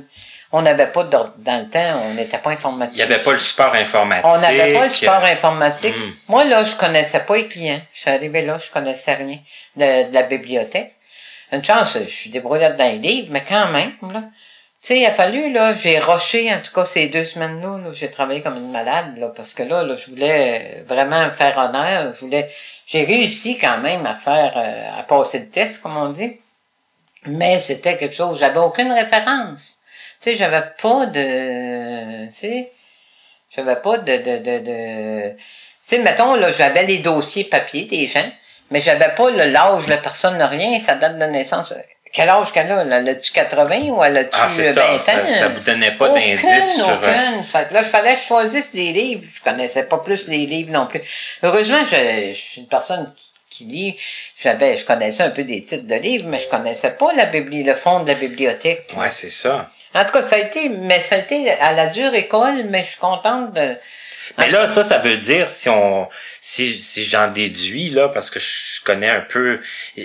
[0.51, 2.95] on n'avait pas dans le temps, on n'était pas informatique.
[2.97, 4.25] Il n'y avait pas le support informatique.
[4.25, 5.95] On n'avait pas le support euh, informatique.
[5.97, 6.11] Mm.
[6.27, 7.81] Moi, là, je connaissais pas les clients.
[7.93, 9.39] Je suis arrivé là, je connaissais rien
[9.77, 10.93] de, de la bibliothèque.
[11.53, 14.23] Une chance, je suis débrouillée dans les livres, mais quand même, là.
[14.81, 17.91] Tu sais, il a fallu, là, j'ai rushé, en tout cas, ces deux semaines-là, là,
[17.93, 21.55] j'ai travaillé comme une malade, là, parce que là, là, je voulais vraiment me faire
[21.59, 22.49] honneur, je voulais,
[22.87, 26.39] j'ai réussi quand même à faire, euh, à passer le test, comme on dit.
[27.27, 29.77] Mais c'était quelque chose, j'avais aucune référence.
[30.19, 32.71] Tu sais, j'avais pas de, tu sais,
[33.55, 35.29] j'avais pas de, de, de, de...
[35.37, 35.43] tu
[35.85, 38.31] sais, mettons, là, j'avais les dossiers papier des gens,
[38.71, 41.71] mais j'avais pas l'âge la personne, rien, sa date de naissance.
[42.13, 42.81] Quel âge qu'elle a?
[42.83, 44.99] Elle a-tu 80 ou elle a-tu Ah, c'est 20 ça, ans?
[44.99, 45.37] ça.
[45.37, 46.89] Ça vous donnait pas d'indice sur.
[46.89, 46.95] euh,
[47.31, 47.43] aucune.
[47.45, 49.23] Fait que là, il fallait que je choisisse les livres.
[49.33, 51.01] Je connaissais pas plus les livres non plus.
[51.43, 53.99] Heureusement, je, je suis une personne qui, qui lit.
[54.37, 57.63] J'avais, je connaissais un peu des titres de livres, mais je connaissais pas la bibli,
[57.63, 58.87] le fond de la bibliothèque.
[58.97, 59.69] Ouais, c'est ça.
[59.93, 62.83] En tout cas, ça a été, mais ça a été à la dure école, mais
[62.83, 63.75] je suis contente de.
[64.37, 66.07] Mais là, ça, ça veut dire, si on,
[66.39, 69.59] si, si j'en déduis, là, parce que je connais un peu,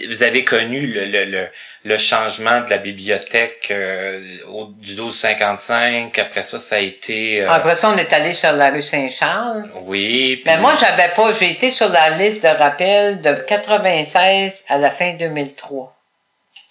[0.09, 1.49] vous avez connu le, le, le,
[1.87, 7.43] le changement de la bibliothèque euh, au, du 1255, après ça, ça a été...
[7.43, 9.70] euh, Après ça, on est allé sur la rue Saint-Charles.
[9.84, 10.43] oui.
[10.45, 14.78] Mais puis- moi, j'avais pas, j'ai été sur la liste de rappel de 96 à
[14.78, 15.93] la fin 2003.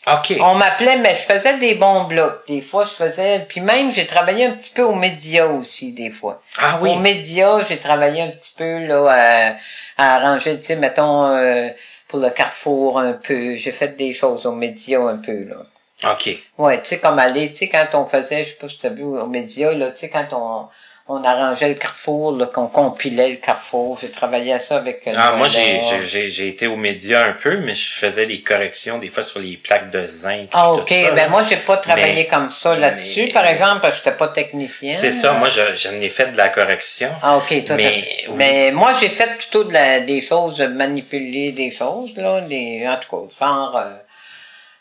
[0.08, 0.36] OK.
[0.40, 2.44] On m'appelait, mais je faisais des bons blocs.
[2.48, 6.12] Des fois, je faisais, puis même, j'ai travaillé un petit peu aux médias aussi, des
[6.12, 6.44] fois.
[6.60, 6.92] Ah oui.
[6.92, 9.56] Aux médias, j'ai travaillé un petit peu, là, à,
[9.98, 11.70] à arranger, tu sais, mettons, euh,
[12.16, 13.56] pour le Carrefour un peu.
[13.56, 15.66] J'ai fait des choses aux médias un peu, là.
[16.12, 16.30] OK.
[16.58, 18.86] Ouais, tu sais, comme aller, tu sais, quand on faisait, je sais pas si tu
[18.86, 20.68] as vu aux médias, là, tu sais, quand on,
[21.08, 23.96] on arrangeait le carrefour, qu'on compilait le carrefour.
[24.02, 25.04] J'ai travaillé à ça avec...
[25.08, 28.42] euh, Ah, moi, j'ai, j'ai, j'ai- été aux médias un peu, mais je faisais les
[28.42, 30.50] corrections des fois sur les plaques de zinc.
[30.54, 30.86] Ah, OK.
[30.88, 31.28] tout ça, ben là.
[31.30, 34.94] moi, j'ai pas travaillé Mais- comme ça là-dessus, par exemple, parce que j'étais pas technicien.
[34.96, 37.12] C'est ça, moi, je, j'en ai fait de la correction.
[37.22, 37.66] Ah, OK.
[37.66, 38.34] Toi, Mais- oui.
[38.36, 42.98] mais moi, j'ai fait plutôt de la, des choses, manipuler des choses, là, des, en
[42.98, 43.94] tout cas, genre, euh,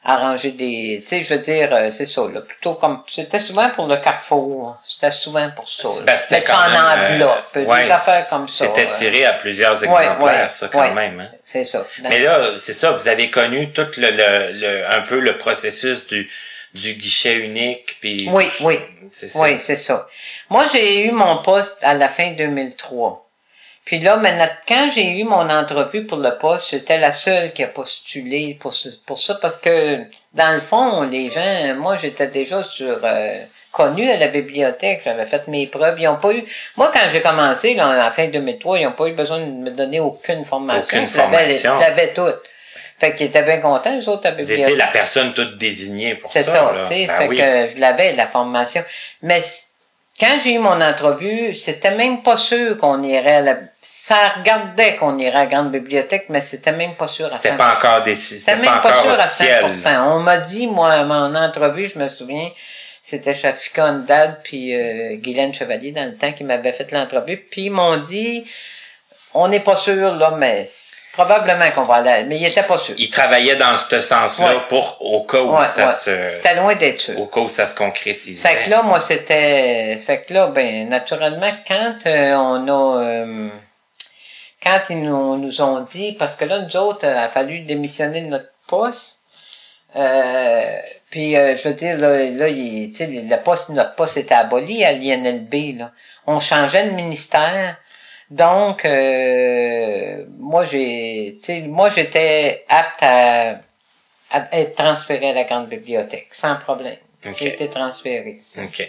[0.07, 3.71] arranger des, tu sais, je veux dire, euh, c'est ça, là, plutôt comme, c'était souvent
[3.71, 6.17] pour le carrefour, c'était souvent pour ça, là.
[6.17, 8.67] C'était quand en même, euh, enveloppe, ouais, des affaires comme ça.
[8.67, 11.21] C'était euh, tiré à plusieurs exemplaires, ouais, ça, quand même.
[11.21, 11.31] Hein.
[11.47, 11.87] C'est ça.
[12.03, 16.07] Mais là, c'est ça, vous avez connu tout le, le, le- un peu le processus
[16.07, 16.31] du,
[16.75, 18.29] du guichet unique, puis...
[18.31, 18.79] Oui, oui.
[19.09, 19.39] C'est ça.
[19.41, 20.07] Oui, c'est ça.
[20.51, 23.24] Moi, j'ai eu mon poste à la fin 2003.
[23.85, 27.63] Puis là, maintenant, quand j'ai eu mon entrevue pour le poste, j'étais la seule qui
[27.63, 29.99] a postulé pour, ce- pour ça parce que,
[30.33, 33.39] dans le fond, les gens, moi, j'étais déjà sur, euh,
[33.73, 36.45] connue à la bibliothèque, j'avais fait mes preuves, ils ont pas eu,
[36.77, 39.71] moi, quand j'ai commencé, là, la fin 2003, ils ont pas eu besoin de me
[39.71, 40.97] donner aucune formation.
[40.99, 41.75] Aucune Je l'avais- formation.
[41.77, 42.41] Je l'avais toute.
[42.97, 44.65] Fait qu'ils étaient bien contents, eux autres, à la Vous bibliothèque.
[44.67, 46.43] étiez la personne toute désignée pour ça.
[46.45, 47.37] C'est ça, tu sais, Ben oui.
[47.37, 48.83] que je l'avais, la formation.
[49.23, 49.41] Mais
[50.19, 53.57] quand j'ai eu mon entrevue, c'était même pas sûr qu'on irait à la...
[53.83, 57.33] Ça regardait qu'on irait à la grande bibliothèque, mais c'était même pas sûr à 100%.
[57.41, 58.41] C'était pas encore décidé.
[58.41, 59.67] C'était même pas sûr à officiel.
[59.67, 60.03] 100%.
[60.13, 62.49] On m'a dit, moi, à mon entrevue, je me souviens,
[63.03, 67.65] c'était Shafika Ondal puis euh, Guylaine Chevalier dans le temps qui m'avait fait l'entrevue, puis
[67.65, 68.45] ils m'ont dit,
[69.35, 70.65] on n'est pas sûr, là, mais
[71.13, 72.95] probablement qu'on va aller, mais ils étaient pas sûrs.
[72.99, 74.61] Il travaillait dans ce sens-là Ouais.
[74.69, 75.93] pour au cas où Ouais, ça ouais.
[75.93, 77.19] se C'était loin d'être sûr.
[77.21, 78.49] au cas où ça se concrétisait.
[78.49, 79.97] Fait que là, moi, c'était.
[79.99, 83.03] Fait que là, ben, naturellement, quand euh, on a.
[83.03, 83.49] euh,
[84.63, 86.13] quand ils nous, nous ont dit.
[86.19, 89.19] Parce que là, nous autres, euh, il a fallu démissionner de notre poste.
[89.97, 90.63] Euh,
[91.11, 94.35] puis, euh, je veux dire, là, là il- tu sais, le poste, notre poste était
[94.35, 95.91] aboli à l'INLB, là.
[96.27, 97.77] On changeait de ministère.
[98.35, 103.51] Donc, euh, moi, j'ai, moi, j'étais apte à,
[104.33, 106.97] à être transféré à la grande bibliothèque, sans problème.
[107.39, 108.41] J'ai été transféré.
[108.59, 108.81] OK.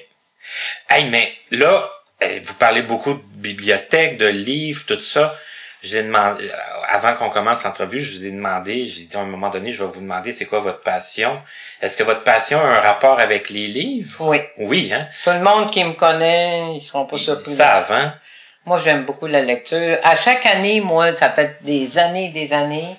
[0.90, 1.88] Hey, mais là,
[2.22, 5.36] eh, vous parlez beaucoup de bibliothèque, de livres, tout ça.
[5.84, 6.54] Je vous ai demandé, euh,
[6.90, 9.84] avant qu'on commence l'entrevue, je vous ai demandé, j'ai dit à un moment donné, je
[9.84, 11.40] vais vous demander c'est quoi votre passion?
[11.82, 14.28] Est-ce que votre passion a un rapport avec les livres?
[14.28, 14.40] Oui.
[14.58, 15.08] Oui, hein?
[15.24, 17.52] Tout le monde qui me connaît, ils seront pas Ils surpris.
[17.54, 18.16] savent, hein?
[18.66, 19.98] Moi, j'aime beaucoup la lecture.
[20.04, 22.96] À chaque année, moi, ça fait des années, des années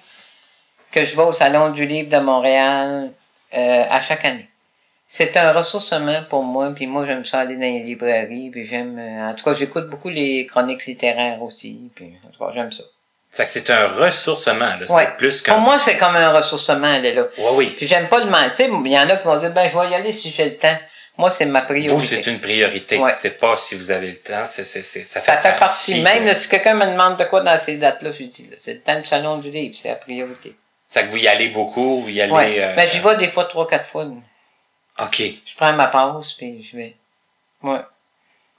[0.93, 3.11] que je vais au Salon du Livre de Montréal,
[3.55, 4.49] euh, à chaque année.
[5.07, 8.99] C'est un ressourcement pour moi, puis moi, j'aime ça aller dans les librairies, puis j'aime...
[8.99, 12.73] euh, en tout cas, j'écoute beaucoup les chroniques littéraires aussi, puis en tout cas, j'aime
[12.73, 12.83] ça.
[13.31, 14.87] Fait que c'est un ressourcement, là.
[14.89, 15.05] Ouais.
[15.05, 17.25] C'est plus Pour moi, c'est comme un ressourcement, aller là.
[17.39, 17.75] Oui, oui.
[17.77, 18.69] Puis j'aime pas le mentir.
[18.85, 20.57] Il y en a qui vont dire, ben, je vais y aller si j'ai le
[20.57, 20.77] temps.
[21.19, 21.95] Moi, c'est ma priorité.
[21.95, 22.99] Vous, c'est une priorité.
[22.99, 23.13] Ouais.
[23.17, 24.45] C'est pas si vous avez le temps.
[24.49, 26.01] C'est, c'est, c'est- ça, Ça fait partie.
[26.03, 28.51] Même de- là, si quelqu'un me demande de quoi dans ces dates-là, je lui dis,
[28.59, 30.55] c'est le temps du salon du livre, c'est la priorité.
[30.85, 32.33] Ça que vous y allez beaucoup, vous y allez...
[32.33, 32.57] Ouais.
[32.61, 34.05] euh, Mais j'y vais des fois trois, quatre fois.
[35.03, 35.23] OK.
[35.45, 36.95] Je prends ma pause, puis je vais.
[37.63, 37.81] Ouais.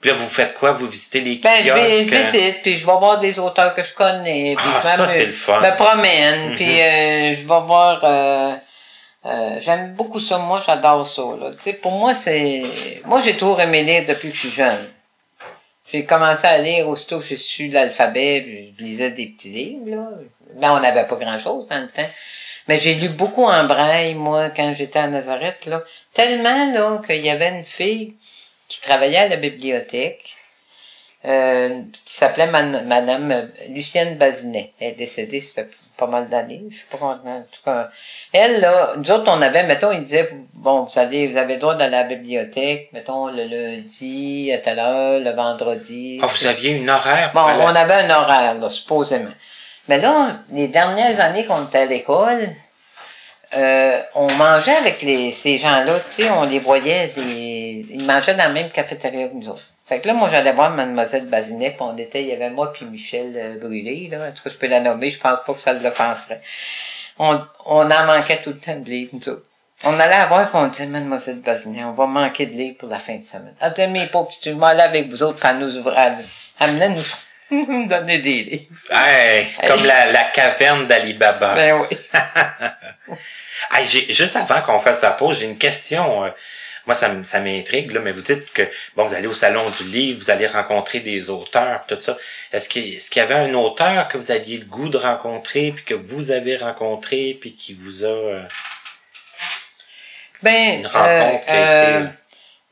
[0.00, 0.72] Puis là, vous faites quoi?
[0.72, 2.32] Vous visitez les Ben, je vais, je kiosques?
[2.34, 5.08] visite, puis je vais voir des auteurs que je connais, puis Ah, je ça, me,
[5.08, 5.60] c'est le fun.
[5.60, 6.54] me promène, Mhm.
[6.56, 8.00] puis euh, je vais voir...
[8.04, 8.54] euh,
[9.26, 11.22] euh, J'aime beaucoup ça, moi, j'adore ça.
[11.40, 11.50] Là.
[11.82, 12.62] Pour moi, c'est...
[13.04, 14.92] Moi, j'ai toujours aimé lire depuis que je suis jeune.
[15.90, 20.10] J'ai commencé à lire aussitôt que j'ai su l'alphabet, je lisais des petits livres, là.
[20.60, 22.08] Là, on n'avait pas grand-chose dans le temps.
[22.68, 25.82] Mais j'ai lu beaucoup en braille, moi, quand j'étais à Nazareth, là.
[26.12, 28.14] Tellement, là, qu'il y avait une fille
[28.68, 30.36] qui travaillait à la bibliothèque,
[31.24, 34.72] euh, qui s'appelait Madame euh, Lucienne Bazinet.
[34.78, 37.18] Elle est décédée, ça fait pas mal d'années, je suis pas content.
[37.26, 37.90] En tout cas,
[38.32, 41.60] elle, là, nous autres, on avait, mettons, il disait, bon, vous allez, vous avez le
[41.60, 46.20] droit d'aller à la bibliothèque, mettons, le lundi, à telle heure, le vendredi.
[46.22, 47.32] Ah, vous aviez une horaire?
[47.34, 49.32] Bon, on avait un horaire, là, supposément.
[49.88, 52.48] Mais là, les dernières années qu'on était à l'école,
[53.56, 58.34] euh, on mangeait avec les, ces gens-là, tu sais, on les voyait, les- ils mangeaient
[58.34, 59.62] dans la même cafétéria que nous autres.
[59.88, 62.72] Fait que là, moi, j'allais voir Mademoiselle Bazinet, puis on était, il y avait moi
[62.72, 64.18] puis Michel euh, Brûlé, là.
[64.28, 66.42] En tout cas, je peux la nommer, je pense pas que ça l'offenserait.
[67.18, 69.44] On, on en manquait tout le temps de livres, nous autres.
[69.84, 72.98] On allait avoir, puis on disait, Mademoiselle Bazinet, on va manquer de livres pour la
[72.98, 73.54] fin de semaine.
[73.60, 76.12] Elle disait, mes pauvres, vais aller avec vous autres, elle nous ouvrait,
[76.60, 77.02] elle venait nous,
[77.66, 78.74] nous donner des livres.
[78.90, 81.54] Hey, comme la, la caverne d'Ali Baba.
[81.54, 81.96] Ben oui.
[83.72, 86.32] Hey, j'ai- juste avant qu'on fasse la pause, j'ai une question.
[86.88, 88.62] Euh, moi, ça, ça m'intrigue, là, mais vous dites que
[88.96, 92.16] bon, vous allez au salon du livre, vous allez rencontrer des auteurs, tout ça.
[92.52, 95.94] Est-ce qu'il y avait un auteur que vous aviez le goût de rencontrer, puis que
[95.94, 98.08] vous avez rencontré, puis qui vous a.
[98.08, 98.42] euh,
[100.42, 102.12] Ben, Une rencontre qui a euh, été-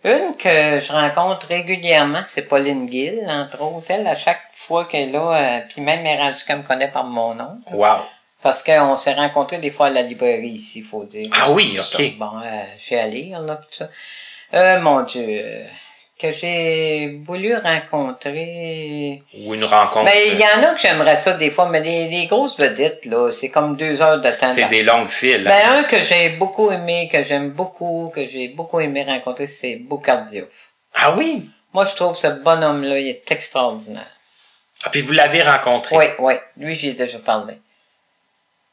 [0.04, 3.86] Une que je rencontre régulièrement, c'est Pauline Gill, entre autres.
[3.90, 6.62] Elle, à chaque fois qu'elle est là, euh, puis même elle est rendue qu'elle me
[6.62, 7.58] connaît par mon nom.
[7.72, 8.02] Wow.
[8.46, 11.26] Parce qu'on s'est rencontrés des fois à la librairie ici, il faut dire.
[11.32, 12.16] Ah oui, Ça, ok.
[12.16, 13.88] Bon, euh, j'ai allé, a tout ça.
[14.54, 15.42] Euh, mon Dieu,
[16.16, 19.20] que j'ai voulu rencontrer...
[19.36, 20.04] Ou une rencontre.
[20.04, 23.04] Ben, il y en a que j'aimerais ça des fois, mais les, les grosses vedettes,
[23.06, 24.46] là, c'est comme deux heures de temps.
[24.46, 24.68] c'est là.
[24.68, 25.42] des longues files.
[25.42, 29.74] Ben, un que j'ai beaucoup aimé, que j'aime beaucoup, que j'ai beaucoup aimé rencontrer, c'est
[29.74, 30.70] Boucardiouf.
[30.94, 31.50] Ah oui?
[31.74, 34.06] Moi, je trouve ce bonhomme-là, il est extraordinaire.
[34.84, 35.96] Ah, puis vous l'avez rencontré?
[35.96, 36.34] Oui, oui.
[36.56, 37.54] Lui, j'y ai déjà parlé.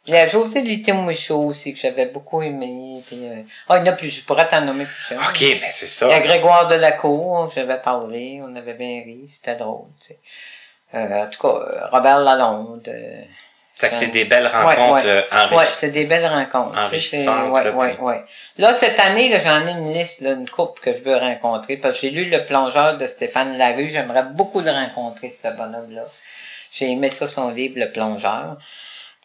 [0.06, 3.02] Il y a José Littémouichaud aussi, que j'avais beaucoup aimé.
[3.08, 5.16] Puis, euh, Ah, il y en a plus, je pourrais t'en nommer plus.
[5.16, 6.08] OK, ben c'est ça.
[6.08, 10.08] Il y a Grégoire Delacour, que j'avais parlé, on avait bien ri, c'était drôle, tu
[10.08, 10.20] sais.
[10.96, 12.84] Euh, en tout cas, euh, Robert Lalonde.
[12.88, 13.22] euh,
[13.76, 15.10] Fait que c'est des belles Ouais, rencontres ouais.
[15.10, 16.76] euh, enrichi- Ouais, c'est des belles rencontres.
[16.76, 16.82] c'est-
[17.28, 18.24] Enrichissantes, Ouais, ouais, ouais.
[18.60, 21.78] Là, cette année, là, j'en ai une liste, là, une couple que je veux rencontrer,
[21.78, 23.90] parce que j'ai lu Le plongeur de Stéphane Larue.
[23.90, 26.06] J'aimerais beaucoup le rencontrer, ce bonhomme-là.
[26.72, 28.58] J'ai aimé ça, son livre, Le plongeur.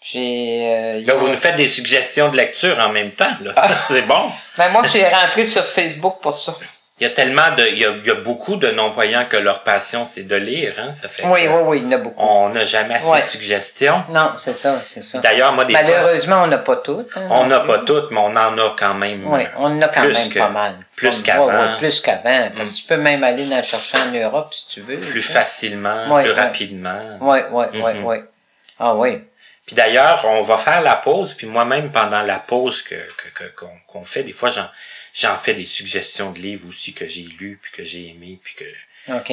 [0.02, 0.66] J'ai...
[0.68, 3.30] euh, Là, vous nous faites des suggestions de lecture en même temps.
[3.42, 3.52] Là.
[3.56, 3.68] Ah.
[3.88, 4.30] c'est bon.
[4.56, 6.54] Ben, moi, j'ai rentré sur Facebook pour ça.
[7.00, 7.64] Il y a tellement de.
[7.64, 10.74] Il y a, il y a beaucoup de non-voyants que leur passion, c'est de lire.
[10.78, 10.90] Hein?
[10.90, 12.20] Ça fait Oui, oui, oui, il y en a beaucoup.
[12.24, 13.22] On n'a jamais assez Ouais.
[13.22, 14.02] de suggestions.
[14.08, 15.18] Non, c'est ça, c'est ça.
[15.18, 17.16] D'ailleurs, moi, des fois, Malheureusement, on n'a pas toutes.
[17.16, 19.22] hein, on n'a pas toutes, mais on en a quand même.
[19.28, 20.74] Oui, on en a quand même que- pas mal.
[20.96, 21.46] plus qu'avant.
[21.46, 22.48] ouais, plus qu'avant.
[22.56, 24.98] Parce que tu peux même aller en chercher en Europe si tu veux.
[24.98, 27.00] Plus facilement, Ouais, plus rapidement.
[27.20, 28.04] Oui, oui, oui, Mhm.
[28.06, 28.16] oui.
[28.80, 29.22] Ah oui.
[29.68, 33.52] Puis d'ailleurs, on va faire la pause, puis moi-même, pendant la pause que que- que-
[33.86, 34.66] qu'on fait, des fois, j'en
[35.12, 38.54] j'en fais des suggestions de livres aussi que j'ai lus, puis que j'ai aimés, puis
[38.54, 38.64] que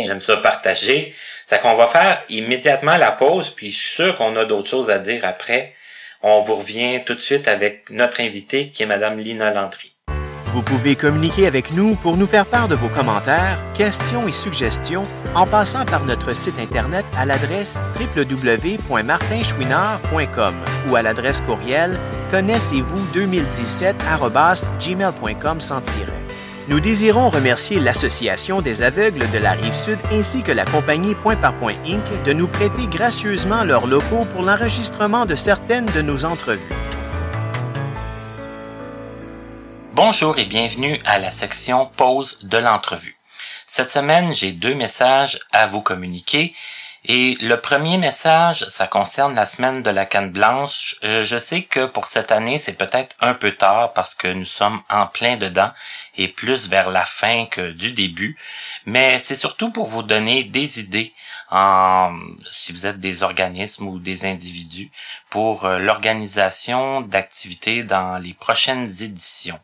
[0.03, 1.15] j'aime ça partager.
[1.45, 4.89] C'est qu'on va faire immédiatement la pause, puis je suis sûr qu'on a d'autres choses
[4.89, 5.73] à dire après.
[6.21, 9.94] On vous revient tout de suite avec notre invitée, qui est Madame Lina Landry.
[10.55, 15.03] Vous pouvez communiquer avec nous pour nous faire part de vos commentaires, questions et suggestions
[15.35, 20.55] en passant par notre site Internet à l'adresse www.martinchouinard.com
[20.87, 21.99] ou à l'adresse courriel
[22.31, 23.97] connaissez-vous 2017
[24.79, 26.23] gmail.com sans tiret.
[26.69, 31.53] Nous désirons remercier l'Association des aveugles de la Rive-Sud ainsi que la compagnie Point par
[31.55, 32.23] Point Inc.
[32.23, 36.61] de nous prêter gracieusement leurs locaux pour l'enregistrement de certaines de nos entrevues.
[39.95, 43.15] Bonjour et bienvenue à la section pause de l'entrevue.
[43.65, 46.53] Cette semaine, j'ai deux messages à vous communiquer.
[47.05, 50.97] Et le premier message, ça concerne la semaine de la canne blanche.
[51.05, 54.43] Euh, je sais que pour cette année, c'est peut-être un peu tard parce que nous
[54.43, 55.71] sommes en plein dedans
[56.17, 58.37] et plus vers la fin que du début.
[58.85, 61.13] Mais c'est surtout pour vous donner des idées
[62.51, 64.91] si vous êtes des organismes ou des individus
[65.29, 69.59] pour euh, l'organisation d'activités dans les prochaines éditions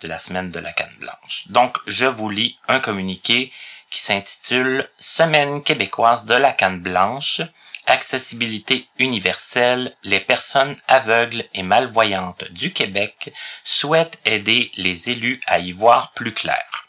[0.00, 1.44] de la semaine de la canne blanche.
[1.48, 3.52] Donc, je vous lis un communiqué
[3.90, 7.40] qui s'intitule Semaine québécoise de la canne blanche,
[7.86, 13.32] accessibilité universelle, les personnes aveugles et malvoyantes du Québec
[13.64, 16.86] souhaitent aider les élus à y voir plus clair.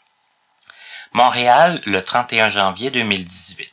[1.12, 3.72] Montréal, le 31 janvier 2018.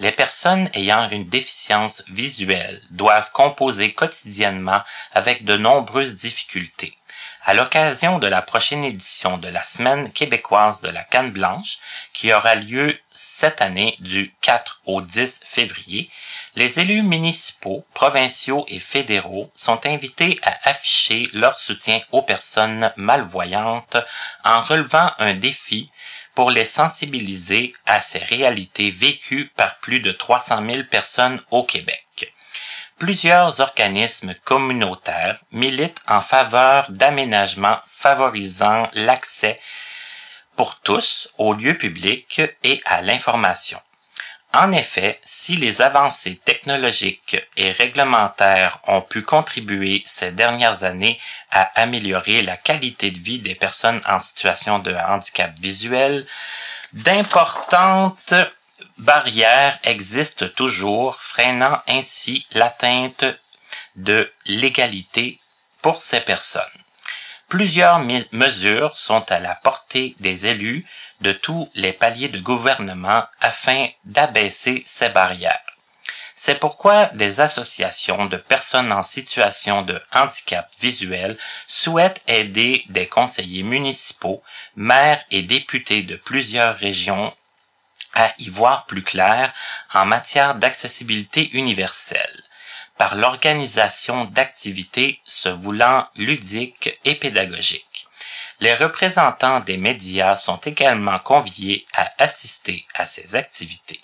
[0.00, 4.82] Les personnes ayant une déficience visuelle doivent composer quotidiennement
[5.12, 6.97] avec de nombreuses difficultés.
[7.44, 11.78] À l'occasion de la prochaine édition de la Semaine québécoise de la canne blanche,
[12.12, 16.10] qui aura lieu cette année du 4 au 10 février,
[16.56, 23.96] les élus municipaux, provinciaux et fédéraux sont invités à afficher leur soutien aux personnes malvoyantes
[24.44, 25.90] en relevant un défi
[26.34, 32.07] pour les sensibiliser à ces réalités vécues par plus de 300 000 personnes au Québec.
[32.98, 39.60] Plusieurs organismes communautaires militent en faveur d'aménagements favorisant l'accès
[40.56, 43.80] pour tous aux lieux publics et à l'information.
[44.52, 51.20] En effet, si les avancées technologiques et réglementaires ont pu contribuer ces dernières années
[51.52, 56.26] à améliorer la qualité de vie des personnes en situation de handicap visuel,
[56.94, 58.34] d'importantes
[58.98, 63.24] barrières existent toujours, freinant ainsi l'atteinte
[63.96, 65.38] de l'égalité
[65.82, 66.62] pour ces personnes.
[67.48, 68.00] Plusieurs
[68.32, 70.84] mesures sont à la portée des élus
[71.22, 75.62] de tous les paliers de gouvernement afin d'abaisser ces barrières.
[76.34, 81.36] C'est pourquoi des associations de personnes en situation de handicap visuel
[81.66, 84.42] souhaitent aider des conseillers municipaux,
[84.76, 87.34] maires et députés de plusieurs régions
[88.14, 89.52] à y voir plus clair
[89.94, 92.42] en matière d'accessibilité universelle
[92.98, 98.06] par l'organisation d'activités se voulant ludiques et pédagogiques.
[98.60, 104.00] Les représentants des médias sont également conviés à assister à ces activités.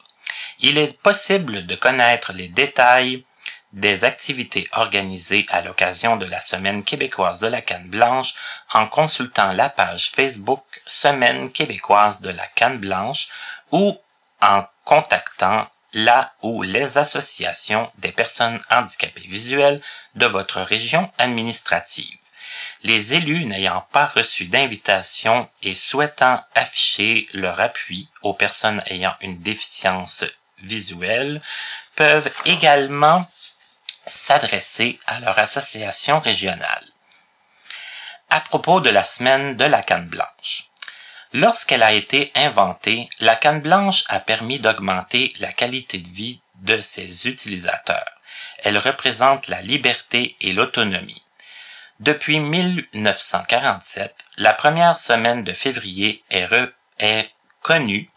[0.60, 3.24] Il est possible de connaître les détails
[3.72, 8.34] des activités organisées à l'occasion de la Semaine québécoise de la canne blanche
[8.72, 13.28] en consultant la page Facebook Semaine québécoise de la canne blanche
[13.72, 13.98] ou
[14.40, 19.80] en contactant la ou les associations des personnes handicapées visuelles
[20.16, 22.18] de votre région administrative.
[22.82, 29.40] Les élus n'ayant pas reçu d'invitation et souhaitant afficher leur appui aux personnes ayant une
[29.40, 30.24] déficience
[30.58, 31.40] visuelle
[31.96, 33.26] peuvent également
[34.06, 36.84] s'adresser à leur association régionale.
[38.30, 40.70] À propos de la semaine de la canne blanche.
[41.36, 46.80] Lorsqu'elle a été inventée, la canne blanche a permis d'augmenter la qualité de vie de
[46.80, 48.08] ses utilisateurs.
[48.62, 51.24] Elle représente la liberté et l'autonomie.
[51.98, 56.48] Depuis 1947, la première semaine de février est,
[57.00, 57.28] est
[57.62, 58.08] connue,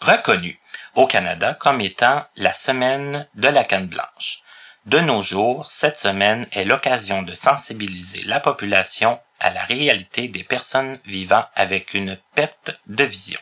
[0.00, 0.58] reconnue
[0.96, 4.42] au Canada comme étant la semaine de la canne blanche.
[4.86, 10.44] De nos jours, cette semaine est l'occasion de sensibiliser la population à la réalité des
[10.44, 13.40] personnes vivant avec une perte de vision.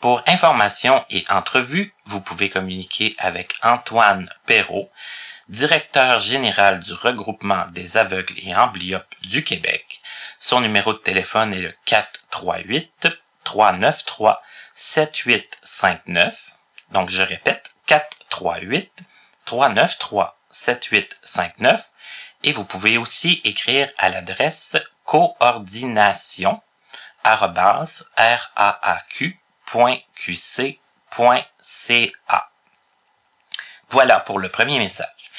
[0.00, 4.90] Pour information et entrevue, vous pouvez communiquer avec Antoine Perrault,
[5.48, 10.00] directeur général du regroupement des aveugles et amblyopes du Québec.
[10.40, 13.08] Son numéro de téléphone est le 438
[13.44, 14.34] 393
[14.74, 16.50] 7859.
[16.90, 18.90] Donc je répète 438
[19.44, 21.90] 393 7859
[22.42, 26.60] et vous pouvez aussi écrire à l'adresse coordination
[33.88, 35.30] Voilà pour le premier message.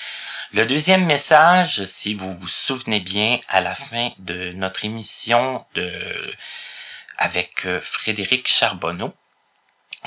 [0.54, 6.36] Le deuxième message, si vous vous souvenez bien, à la fin de notre émission de,
[7.18, 9.16] avec euh, Frédéric Charbonneau,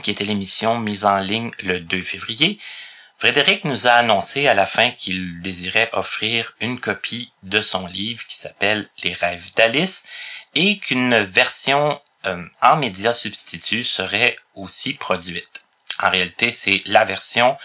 [0.02, 2.60] qui était l'émission mise en ligne le 2 février,
[3.18, 8.26] Frédéric nous a annoncé à la fin qu'il désirait offrir une copie de son livre
[8.26, 10.04] qui s'appelle Les rêves d'Alice
[10.54, 15.62] et qu'une version euh, en média substitut serait aussi produite.
[16.02, 17.56] En réalité, c'est la version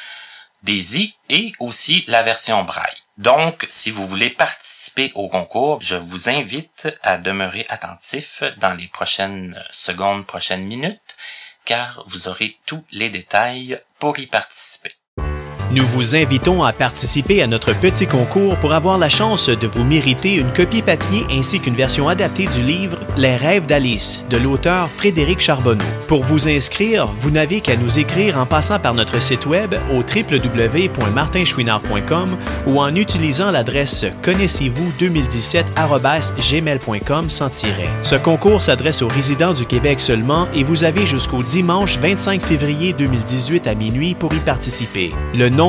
[0.63, 3.01] Daisy et aussi la version Braille.
[3.17, 8.87] Donc, si vous voulez participer au concours, je vous invite à demeurer attentif dans les
[8.87, 11.17] prochaines secondes, prochaines minutes,
[11.65, 14.95] car vous aurez tous les détails pour y participer.
[15.73, 19.85] Nous vous invitons à participer à notre petit concours pour avoir la chance de vous
[19.85, 24.89] mériter une copie papier ainsi qu'une version adaptée du livre Les rêves d'Alice de l'auteur
[24.89, 25.85] Frédéric Charbonneau.
[26.09, 29.99] Pour vous inscrire, vous n'avez qu'à nous écrire en passant par notre site web au
[29.99, 37.89] www.martinchouinard.com ou en utilisant l'adresse connaissez-vous 2017@gmail.com sans tiret.
[38.01, 42.91] Ce concours s'adresse aux résidents du Québec seulement et vous avez jusqu'au dimanche 25 février
[42.91, 45.13] 2018 à minuit pour y participer.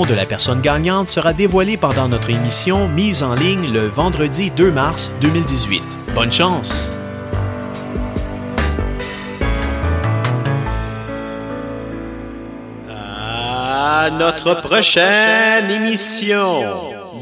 [0.01, 4.70] De la personne gagnante sera dévoilé pendant notre émission mise en ligne le vendredi 2
[4.70, 5.82] mars 2018.
[6.14, 6.90] Bonne chance!
[12.88, 16.57] À notre prochaine émission,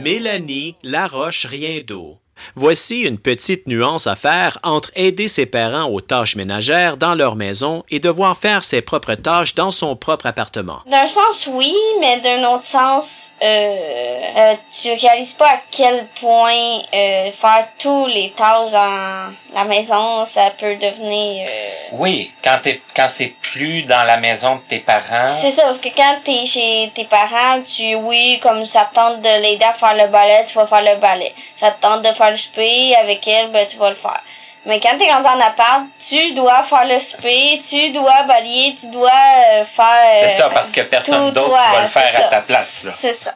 [0.01, 2.20] Mélanie Laroche Rien d'eau.
[2.55, 7.37] Voici une petite nuance à faire entre aider ses parents aux tâches ménagères dans leur
[7.37, 10.81] maison et devoir faire ses propres tâches dans son propre appartement.
[10.87, 16.79] D'un sens, oui, mais d'un autre sens, euh, euh, tu réalises pas à quel point
[16.95, 21.47] euh, faire tous les tâches dans la maison, ça peut devenir...
[21.47, 25.29] Euh, oui, quand, t'es, quand c'est plus dans la maison de tes parents.
[25.29, 29.21] C'est ça, parce que quand t'es chez tes parents, tu, oui, comme ça te tente
[29.21, 31.35] de l'aider à faire le balai, tu vas faire le balai.
[31.57, 34.21] Ça te tente de faire le souper avec elle, ben tu vas le faire.
[34.67, 38.91] Mais quand t'es rendu en appart, tu dois faire le souper, tu dois balayer, tu
[38.91, 40.29] dois euh, faire...
[40.29, 42.85] c'est ça, parce que personne d'autre va le faire à ta place.
[42.93, 43.33] C'est ça.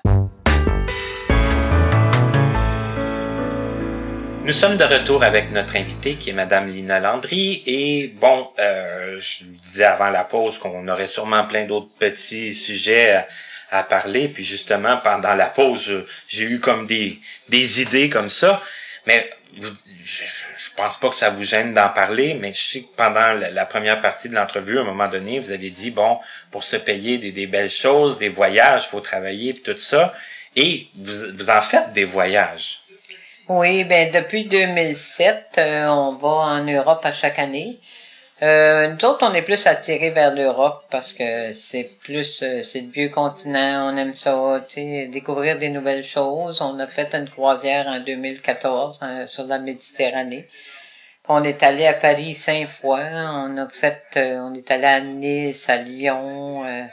[4.45, 9.19] Nous sommes de retour avec notre invitée qui est Madame Lina Landry et bon, euh,
[9.19, 13.25] je disais avant la pause qu'on aurait sûrement plein d'autres petits sujets
[13.71, 14.29] à, parler.
[14.29, 17.19] Puis justement pendant la pause j'ai eu comme des
[17.49, 18.63] des idées comme ça,
[19.07, 19.69] mais je,
[20.05, 23.65] je pense pas que ça vous gêne d'en parler, mais je sais que pendant la,
[23.65, 26.19] première partie de l'entrevue, à un moment donné, vous avez dit bon,
[26.51, 30.15] pour se payer des, des belles choses, des voyages, faut travailler tout ça,
[30.55, 32.84] et vous vous en faites des voyages.
[33.49, 37.79] Oui, ben depuis 2007, euh, on va en Europe à chaque année.
[38.43, 42.81] Euh, nous autres, on est plus attirés vers l'Europe parce que c'est plus, euh, c'est
[42.81, 46.63] le vieux continent, on aime ça, tu découvrir des nouvelles choses.
[46.63, 50.49] On a fait une croisière en 2014 sur la Méditerranée.
[51.27, 53.01] On est allé à Paris cinq fois.
[53.01, 56.85] On a fait, euh, on est allé à Nice, à Lyon, euh,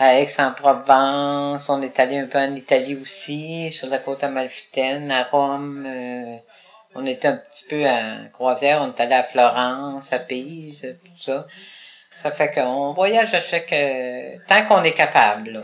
[0.00, 1.68] à Aix-en-Provence.
[1.68, 5.84] On est allé un peu en Italie aussi, sur la côte amalfitaine, à Rome.
[5.86, 6.36] euh,
[6.94, 8.82] on était un petit peu en croisière.
[8.82, 11.46] On est allé à Florence, à Pise, tout ça.
[12.12, 15.50] Ça fait qu'on voyage à chaque euh, tant qu'on est capable.
[15.52, 15.62] là.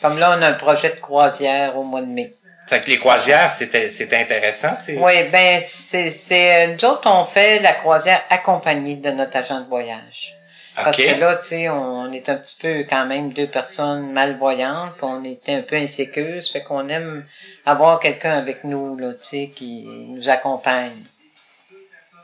[0.00, 2.34] Comme là, on a un projet de croisière au mois de mai.
[2.68, 4.74] Fait que les croisières, c'était, c'était intéressant.
[4.76, 4.96] C'est...
[4.96, 9.68] Oui, ben c'est c'est nous autres on fait la croisière accompagnée de notre agent de
[9.68, 10.34] voyage.
[10.74, 14.94] Parce que là, tu sais, on est un petit peu quand même deux personnes malvoyantes,
[14.96, 17.26] puis on était un peu insécures, ça fait qu'on aime
[17.66, 21.04] avoir quelqu'un avec nous, là, tu sais, qui nous accompagne.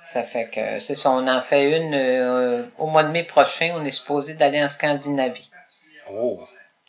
[0.02, 3.74] Ça fait que c'est ça, on en fait une euh, au mois de mai prochain,
[3.76, 5.50] on est supposé d'aller en Scandinavie.
[6.10, 6.40] Oh.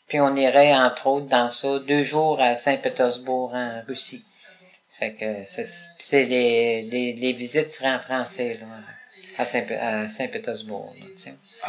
[0.07, 4.23] Puis on irait, entre autres, dans ça, deux jours à Saint-Pétersbourg, en Russie.
[4.97, 8.67] Fait que c'est, c'est les, les, les visites seraient en français, là,
[9.39, 10.93] à Saint- à Saint-Pétersbourg.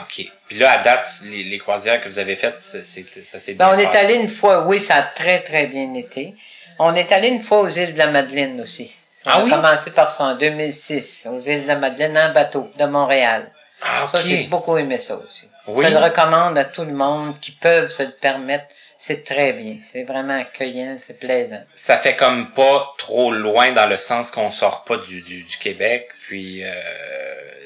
[0.01, 0.31] OK.
[0.49, 3.77] Puis là, à date, les, les croisières que vous avez faites, ça s'est Ben, bien
[3.77, 6.35] on est allé une fois, oui, ça a très, très bien été.
[6.79, 8.95] On est allé une fois aux îles de la Madeleine aussi.
[9.27, 9.51] On Ah a oui?
[9.51, 13.51] commencé par ça en 2006, aux îles de la Madeleine, en bateau, de Montréal.
[13.83, 14.25] Ah, Ça, OK.
[14.27, 15.49] j'ai beaucoup aimé ça aussi.
[15.68, 15.85] Oui.
[15.87, 18.64] Je le recommande à tout le monde qui peuvent se le permettre.
[18.99, 19.77] C'est très bien.
[19.83, 21.62] C'est vraiment accueillant, c'est plaisant.
[21.75, 25.57] Ça fait comme pas trop loin dans le sens qu'on sort pas du, du, du
[25.59, 26.62] Québec, puis...
[26.62, 26.70] Euh...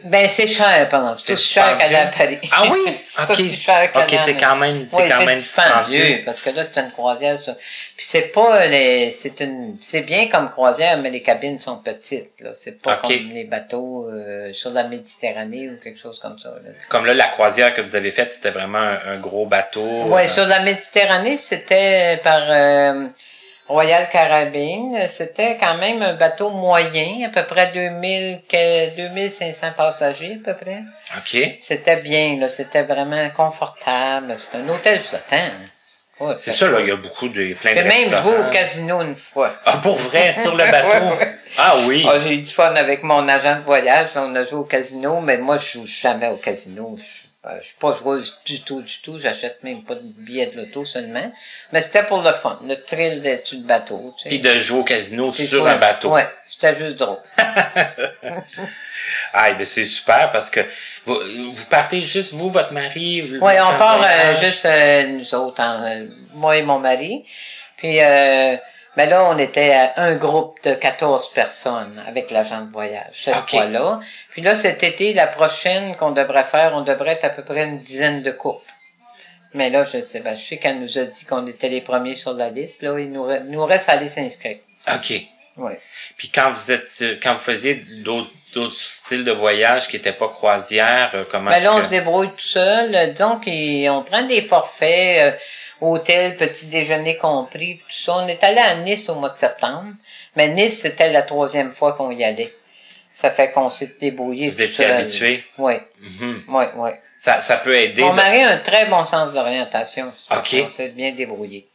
[0.04, 1.14] Ben, c'est cher, pardon.
[1.18, 2.06] C'est C'est aussi cher qu'aller à.
[2.06, 2.38] Paris.
[2.50, 2.96] Ah oui?
[3.04, 3.30] c'est OK.
[3.30, 6.50] aussi cher qu'aller OK, c'est quand même, c'est Oui, quand c'est même dispendieux, parce que
[6.50, 7.54] là, c'est une croisière, ça.
[7.96, 12.40] Puis c'est pas les, c'est une, c'est bien comme croisière, mais les cabines sont petites,
[12.40, 12.50] là.
[12.52, 16.70] C'est pas comme les bateaux, euh, sur la Méditerranée ou quelque chose comme ça, là.
[16.88, 19.86] Comme là, la croisière que vous avez faite, c'était vraiment un, un gros bateau.
[20.08, 23.06] Ouais, Euh, sur la Méditerranée, c'était par euh,
[23.68, 25.06] Royal Caribbean.
[25.08, 30.56] C'était quand même un bateau moyen, à peu près 2000, que- 2500 passagers, à peu
[30.56, 30.82] près.
[31.16, 31.56] OK.
[31.60, 32.48] C'était bien, là.
[32.48, 34.34] C'était vraiment confortable.
[34.38, 35.36] C'était un hôtel flottant.
[35.36, 35.68] hein.
[36.20, 38.50] Ouais, C'est ça, là, il y a beaucoup de, plein de J'ai même joué au
[38.50, 39.56] casino une fois.
[39.66, 41.06] Ah, pour vrai, sur le bateau?
[41.06, 41.34] Ouais, ouais.
[41.58, 42.06] Ah oui.
[42.08, 44.08] Ah, j'ai eu du fun avec mon agent de voyage.
[44.14, 46.94] là, on a joué au casino, mais moi, je joue jamais au casino.
[46.96, 49.18] Je euh, je suis pas joueuse du tout, du tout.
[49.18, 51.32] J'achète même pas de billets de loto seulement.
[51.72, 54.14] Mais c'était pour le fun, le thrill d'être sur le bateau.
[54.16, 54.28] Tu sais.
[54.30, 56.12] Puis de jouer au casino sur un bateau.
[56.12, 57.18] Ouais, c'était juste drôle.
[59.32, 60.60] Ah, ben c'est super parce que
[61.04, 61.18] vous,
[61.52, 63.22] vous partez juste vous, votre mari.
[63.40, 65.60] Oui, on de part euh, juste euh, nous autres,
[66.34, 67.24] moi et mon mari.
[67.76, 68.56] Puis, euh,
[68.96, 73.50] ben là, on était à un groupe de 14 personnes avec l'agent de voyage cette
[73.50, 74.00] fois-là.
[74.34, 77.64] Puis là, cet été, la prochaine qu'on devrait faire, on devrait être à peu près
[77.64, 78.70] une dizaine de couples.
[79.54, 82.16] Mais là, je sais, ben, je sais qu'elle nous a dit qu'on était les premiers
[82.16, 82.82] sur la liste.
[82.82, 84.58] Là, il nous, nous reste à aller s'inscrire.
[84.92, 85.12] OK.
[85.56, 85.72] Oui.
[86.16, 86.90] Puis quand vous êtes
[87.22, 91.62] quand vous faisiez d'autres d'autres styles de voyage qui n'étaient pas croisière, euh, comment Ben
[91.62, 92.92] là, on que- se débrouille tout seul.
[92.94, 95.36] Euh, Disons qu'on prend des forfaits, euh,
[95.80, 98.16] hôtel, petit déjeuner compris, tout ça.
[98.16, 99.86] On est allé à Nice au mois de septembre.
[100.34, 102.52] Mais Nice, c'était la troisième fois qu'on y allait.
[103.16, 105.44] Ça fait qu'on s'est débrouillé Vous étiez habitué?
[105.56, 106.42] Oui, Mhm.
[106.48, 106.90] oui, oui.
[107.16, 110.12] ça, ça peut aider Mon mari a un très bon sens d'orientation.
[110.18, 110.62] Ça Ok.
[110.64, 111.68] qu'on s'est bien débrouillé.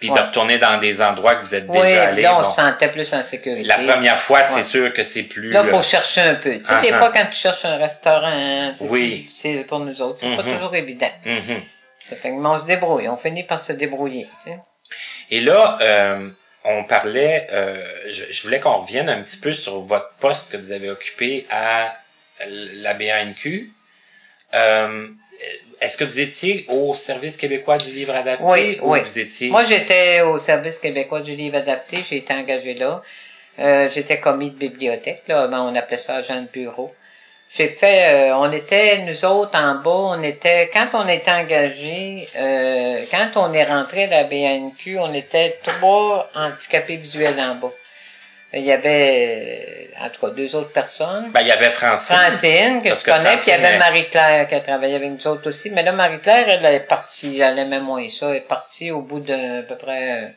[0.00, 0.18] puis Ouais.
[0.18, 2.22] de retourner dans des endroits que vous êtes Oui, déjà allés.
[2.22, 2.42] là, on bon.
[2.44, 3.64] se sentait plus en sécurité.
[3.66, 4.64] La première fois, c'est Ouais.
[4.64, 5.50] sûr que c'est plus.
[5.52, 6.56] Là, il faut euh, chercher un peu.
[6.58, 9.08] Tu sais, des Ah, fois, quand tu cherches un restaurant, c'est Oui.
[9.08, 10.18] plus difficile pour nous autres.
[10.20, 10.54] C'est pas Mhm.
[10.54, 11.10] toujours évident.
[11.24, 11.62] mhm.
[11.98, 13.08] Ça fait que, mais on se débrouille.
[13.08, 14.58] On finit par se débrouiller, tu sais.
[15.30, 16.28] Et là, euh,
[16.64, 20.56] on parlait, euh, je, je voulais qu'on revienne un petit peu sur votre poste que
[20.56, 21.96] vous avez occupé à
[22.46, 23.72] la BANQ.
[24.54, 25.08] Euh,
[25.80, 29.00] Est-ce que vous étiez au Service québécois du livre adapté Oui, ou oui.
[29.00, 29.50] vous étiez...
[29.50, 31.98] Moi, j'étais au Service québécois du livre adapté.
[32.08, 33.02] J'ai été engagé là.
[33.58, 35.46] Euh, j'étais commis de bibliothèque, là.
[35.48, 36.94] Ben, on appelait ça agent de bureau.
[37.54, 42.26] J'ai fait, euh, on était, nous autres, en bas, on était, quand on était engagé,
[42.34, 47.72] euh, quand on est rentré à la BNQ, on était trois handicapés visuels en bas.
[48.54, 51.30] Il y avait, en tout cas, deux autres personnes.
[51.32, 52.16] Ben, il y avait Francine.
[52.16, 55.48] Francine, que que connais, puis il y avait Marie-Claire qui a travaillé avec nous autres
[55.48, 55.70] aussi.
[55.70, 58.30] Mais là, Marie-Claire, elle est partie, elle aimait moins ça.
[58.30, 60.28] Elle est partie au bout d'un à peu près, euh,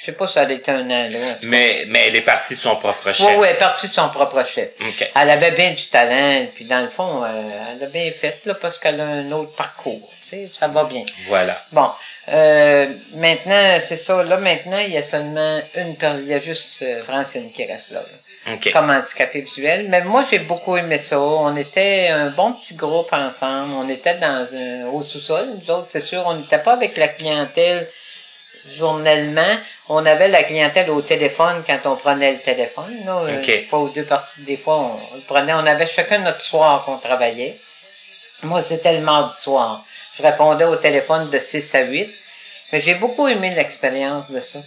[0.00, 1.36] je sais pas si elle était un an, là.
[1.42, 3.26] Mais, mais elle est partie de son propre chef.
[3.26, 4.70] Oui, oui, elle est partie de son propre chef.
[4.80, 5.10] OK.
[5.14, 7.28] Elle avait bien du talent, puis dans le fond, euh,
[7.70, 10.84] elle a bien fait, là, parce qu'elle a un autre parcours, tu sais, ça va
[10.84, 11.04] bien.
[11.26, 11.62] Voilà.
[11.70, 11.90] Bon,
[12.30, 16.38] euh, maintenant, c'est ça, là, maintenant, il y a seulement une personne, il y a
[16.38, 18.00] juste euh, Francine qui reste là.
[18.00, 18.72] là OK.
[18.72, 19.88] comme handicapé visuel.
[19.90, 21.20] Mais moi, j'ai beaucoup aimé ça.
[21.20, 23.74] On était un bon petit groupe ensemble.
[23.74, 25.58] On était dans un, au sous-sol.
[25.60, 27.86] Nous autres, c'est sûr, on n'était pas avec la clientèle
[28.66, 29.56] journellement,
[29.88, 33.04] on avait la clientèle au téléphone quand on prenait le téléphone.
[33.04, 33.48] Là, OK.
[33.48, 35.54] Une fois ou deux par des fois, on le prenait.
[35.54, 37.58] On avait chacun notre soir qu'on travaillait.
[38.42, 39.84] Moi, c'était le mardi soir.
[40.14, 42.10] Je répondais au téléphone de 6 à 8.
[42.72, 44.60] Mais j'ai beaucoup aimé l'expérience de ça.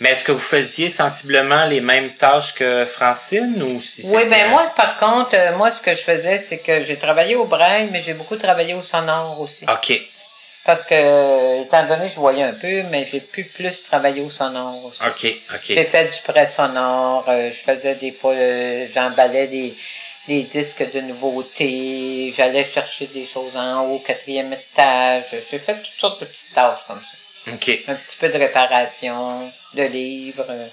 [0.00, 4.48] Mais est-ce que vous faisiez sensiblement les mêmes tâches que Francine ou si Oui, ben
[4.48, 7.88] moi, par contre, euh, moi, ce que je faisais, c'est que j'ai travaillé au braille,
[7.92, 9.66] mais j'ai beaucoup travaillé au sonore aussi.
[9.70, 10.00] OK.
[10.64, 14.30] Parce que, étant donné que je voyais un peu, mais j'ai pu plus travailler au
[14.30, 15.02] sonore aussi.
[15.06, 15.22] OK,
[15.64, 15.86] J'ai OK.
[15.86, 19.74] fait du prêt sonore, euh, je faisais des fois, euh, j'emballais des,
[20.28, 25.24] des disques de nouveautés, j'allais chercher des choses en haut, quatrième étage.
[25.50, 27.52] J'ai fait toutes sortes de petites tâches comme ça.
[27.54, 27.70] OK.
[27.88, 30.72] Un petit peu de réparation, de livres, euh, tu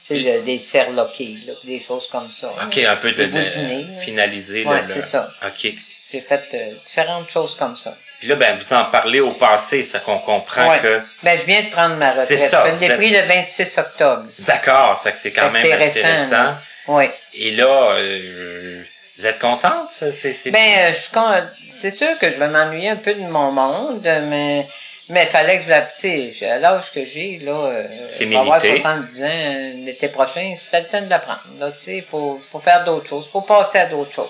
[0.00, 2.52] sais, le- des serre-loquets, là, des choses comme ça.
[2.66, 5.32] OK, un peu de, de finaliser Ouais, le, c'est ça.
[5.46, 5.72] OK.
[6.12, 7.96] J'ai fait différentes choses comme ça.
[8.20, 10.78] Puis là, ben, vous en parlez au passé, ça qu'on comprend Ouais.
[10.78, 11.00] que.
[11.22, 12.26] Ben, je viens de prendre ma retraite.
[12.28, 14.26] C'est ça, Je l'ai pris le 26 octobre.
[14.40, 16.56] D'accord, ça que c'est quand Fait même assez c'est récent, récent.
[16.88, 17.04] Oui.
[17.32, 18.82] Et là, euh,
[19.18, 19.90] vous êtes contente?
[19.90, 20.12] ça?
[20.12, 20.50] C'est.
[20.50, 23.52] Ben, euh, je suis con- c'est sûr que je vais m'ennuyer un peu de mon
[23.52, 24.68] monde, mais
[25.08, 28.28] mais fallait que je la, tu sais, à l'âge que j'ai là, euh, C'est je
[28.28, 28.80] vais avoir mérité.
[28.80, 31.40] 70 ans euh, l'été prochain, c'était le temps de l'apprendre.
[31.58, 34.28] Là, tu sais, il faut faut faire d'autres choses, faut passer à d'autres choses,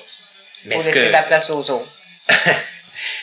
[0.65, 1.91] Mais faut laisser que- la place aux autres.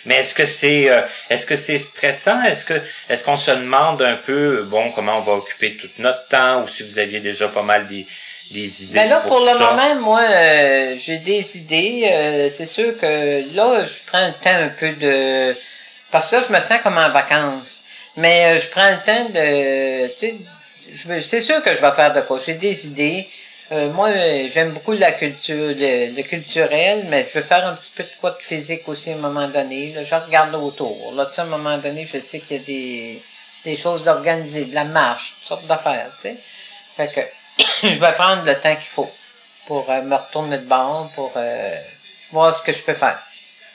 [0.05, 2.41] Mais est-ce que c'est euh, est-ce que c'est stressant?
[2.43, 2.73] Est-ce que
[3.09, 6.67] est-ce qu'on se demande un peu bon comment on va occuper tout notre temps ou
[6.67, 8.05] si vous aviez déjà pas mal des,
[8.51, 9.59] des idées Ben là, pour, le ça?
[9.59, 12.09] moment, moi, euh, j'ai des idées.
[12.11, 15.57] euh, c'est sûr que là, je prends le temps un peu de...
[16.11, 17.83] Parce que là, je me sens comme en vacances.
[18.15, 20.07] Mais euh, je prends le temps de...
[20.07, 20.35] Tu sais,
[20.91, 22.39] je veux- c'est sûr que je vais faire de quoi.
[22.43, 23.27] J'ai des idées.
[23.71, 24.11] Euh, moi,
[24.47, 28.09] j'aime beaucoup la culture, le, le culturel, mais je veux faire un petit peu de
[28.21, 29.91] quoi de physique aussi à un moment donné.
[29.93, 31.11] Là, je regarde autour.
[31.13, 33.23] Là, tu sais, à un moment donné, je sais qu'il y a des,
[33.65, 36.37] des choses d'organiser, de la marche, toutes sortes d'affaires, tu sais.
[36.95, 37.21] Fait que
[37.87, 39.11] je vais prendre le temps qu'il faut
[39.65, 41.77] pour euh, me retourner de bord, pour euh,
[42.31, 43.21] voir ce que je peux faire.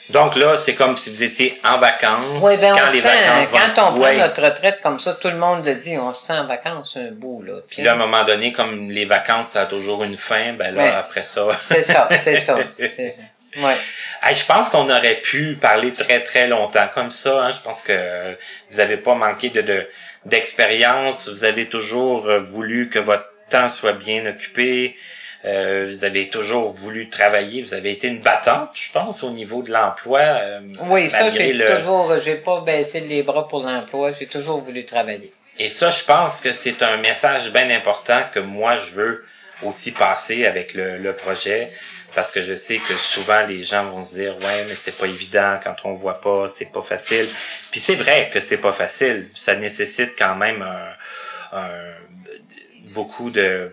[0.09, 2.39] Donc là, c'est comme si vous étiez en vacances.
[2.41, 4.17] Oui, ben on quand les sent, vacances vont- quand on prend Ouais.
[4.17, 7.11] notre retraite comme ça, tout le monde le dit, on se sent en vacances un
[7.11, 7.53] bout, là.
[7.69, 10.75] Puis là, à un moment donné, comme les vacances, ça a toujours une fin, ben
[10.75, 10.89] là, Ouais.
[10.91, 11.47] après ça.
[11.61, 12.57] C'est ça, c'est ça.
[12.57, 13.77] Ouais.
[14.23, 17.43] Hey, je pense qu'on aurait pu parler très très longtemps comme ça.
[17.45, 17.51] Hein.
[17.51, 18.35] Je pense que
[18.71, 19.87] vous avez pas manqué de de-
[20.25, 21.29] d'expérience.
[21.29, 24.95] vous avez toujours euh, voulu que votre temps soit bien occupé.
[25.45, 27.61] Euh, vous avez toujours voulu travailler.
[27.61, 30.19] Vous avez été une battante, je pense, au niveau de l'emploi.
[30.21, 34.59] euh, Oui, ça, j'ai le- toujours, j'ai pas baissé les bras pour l'emploi, j'ai toujours
[34.59, 35.33] voulu travailler.
[35.59, 39.25] Et ça, je pense que c'est un message bien important que moi, je veux
[39.63, 41.71] aussi passer avec le, le projet.
[42.15, 45.07] Parce que je sais que souvent, les gens vont se dire, ouais, mais c'est pas
[45.07, 47.27] évident quand on voit pas, c'est pas facile.
[47.71, 49.27] Puis c'est vrai que c'est pas facile.
[49.35, 51.95] Ça nécessite quand même un, un-
[52.93, 53.71] beaucoup de,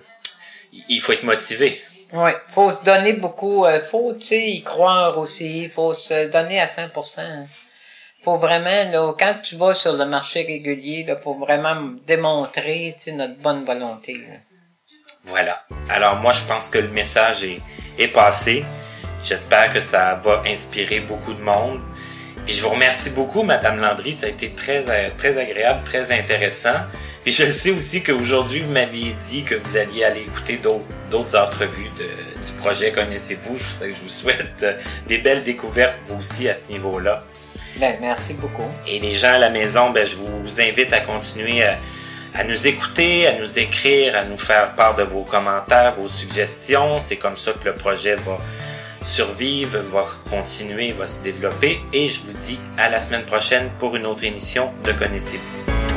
[0.73, 1.81] il faut être motivé.
[2.12, 6.61] Oui, faut se donner beaucoup, euh, faut, tu sais, y croire aussi, faut se donner
[6.61, 7.47] à 100%.
[8.23, 13.03] Faut vraiment, là, quand tu vas sur le marché régulier, là, faut vraiment démontrer, tu
[13.05, 14.14] sais, notre bonne volonté.
[14.14, 14.37] là.
[15.25, 15.64] Voilà.
[15.89, 17.61] Alors moi, je pense que le message est,
[17.99, 18.64] est passé.
[19.23, 21.83] J'espère que ça va inspirer beaucoup de monde.
[22.51, 24.12] Puis je vous remercie beaucoup, Madame Landry.
[24.12, 26.74] Ça a été très, euh, très agréable, très intéressant.
[27.22, 31.90] Puis je sais aussi qu'aujourd'hui, vous m'aviez dit que vous alliez aller écouter d'autres, entrevues
[31.96, 33.57] de- du projet Connaissez-vous.
[33.57, 34.76] Je, vous souhaite euh,
[35.07, 37.22] des belles découvertes, vous aussi, à ce niveau-là.
[37.76, 38.66] Ben, merci beaucoup.
[38.88, 41.78] Et les gens à la maison, ben, je vous invite à continuer à,
[42.34, 47.01] à nous écouter, à nous écrire, à nous faire part de vos commentaires, vos suggestions.
[47.01, 48.40] C'est comme ça que le projet va
[49.03, 51.80] survivre, va continuer, va se développer.
[51.92, 55.89] Et je vous dis à la semaine prochaine pour une autre émission de Connaissez-vous.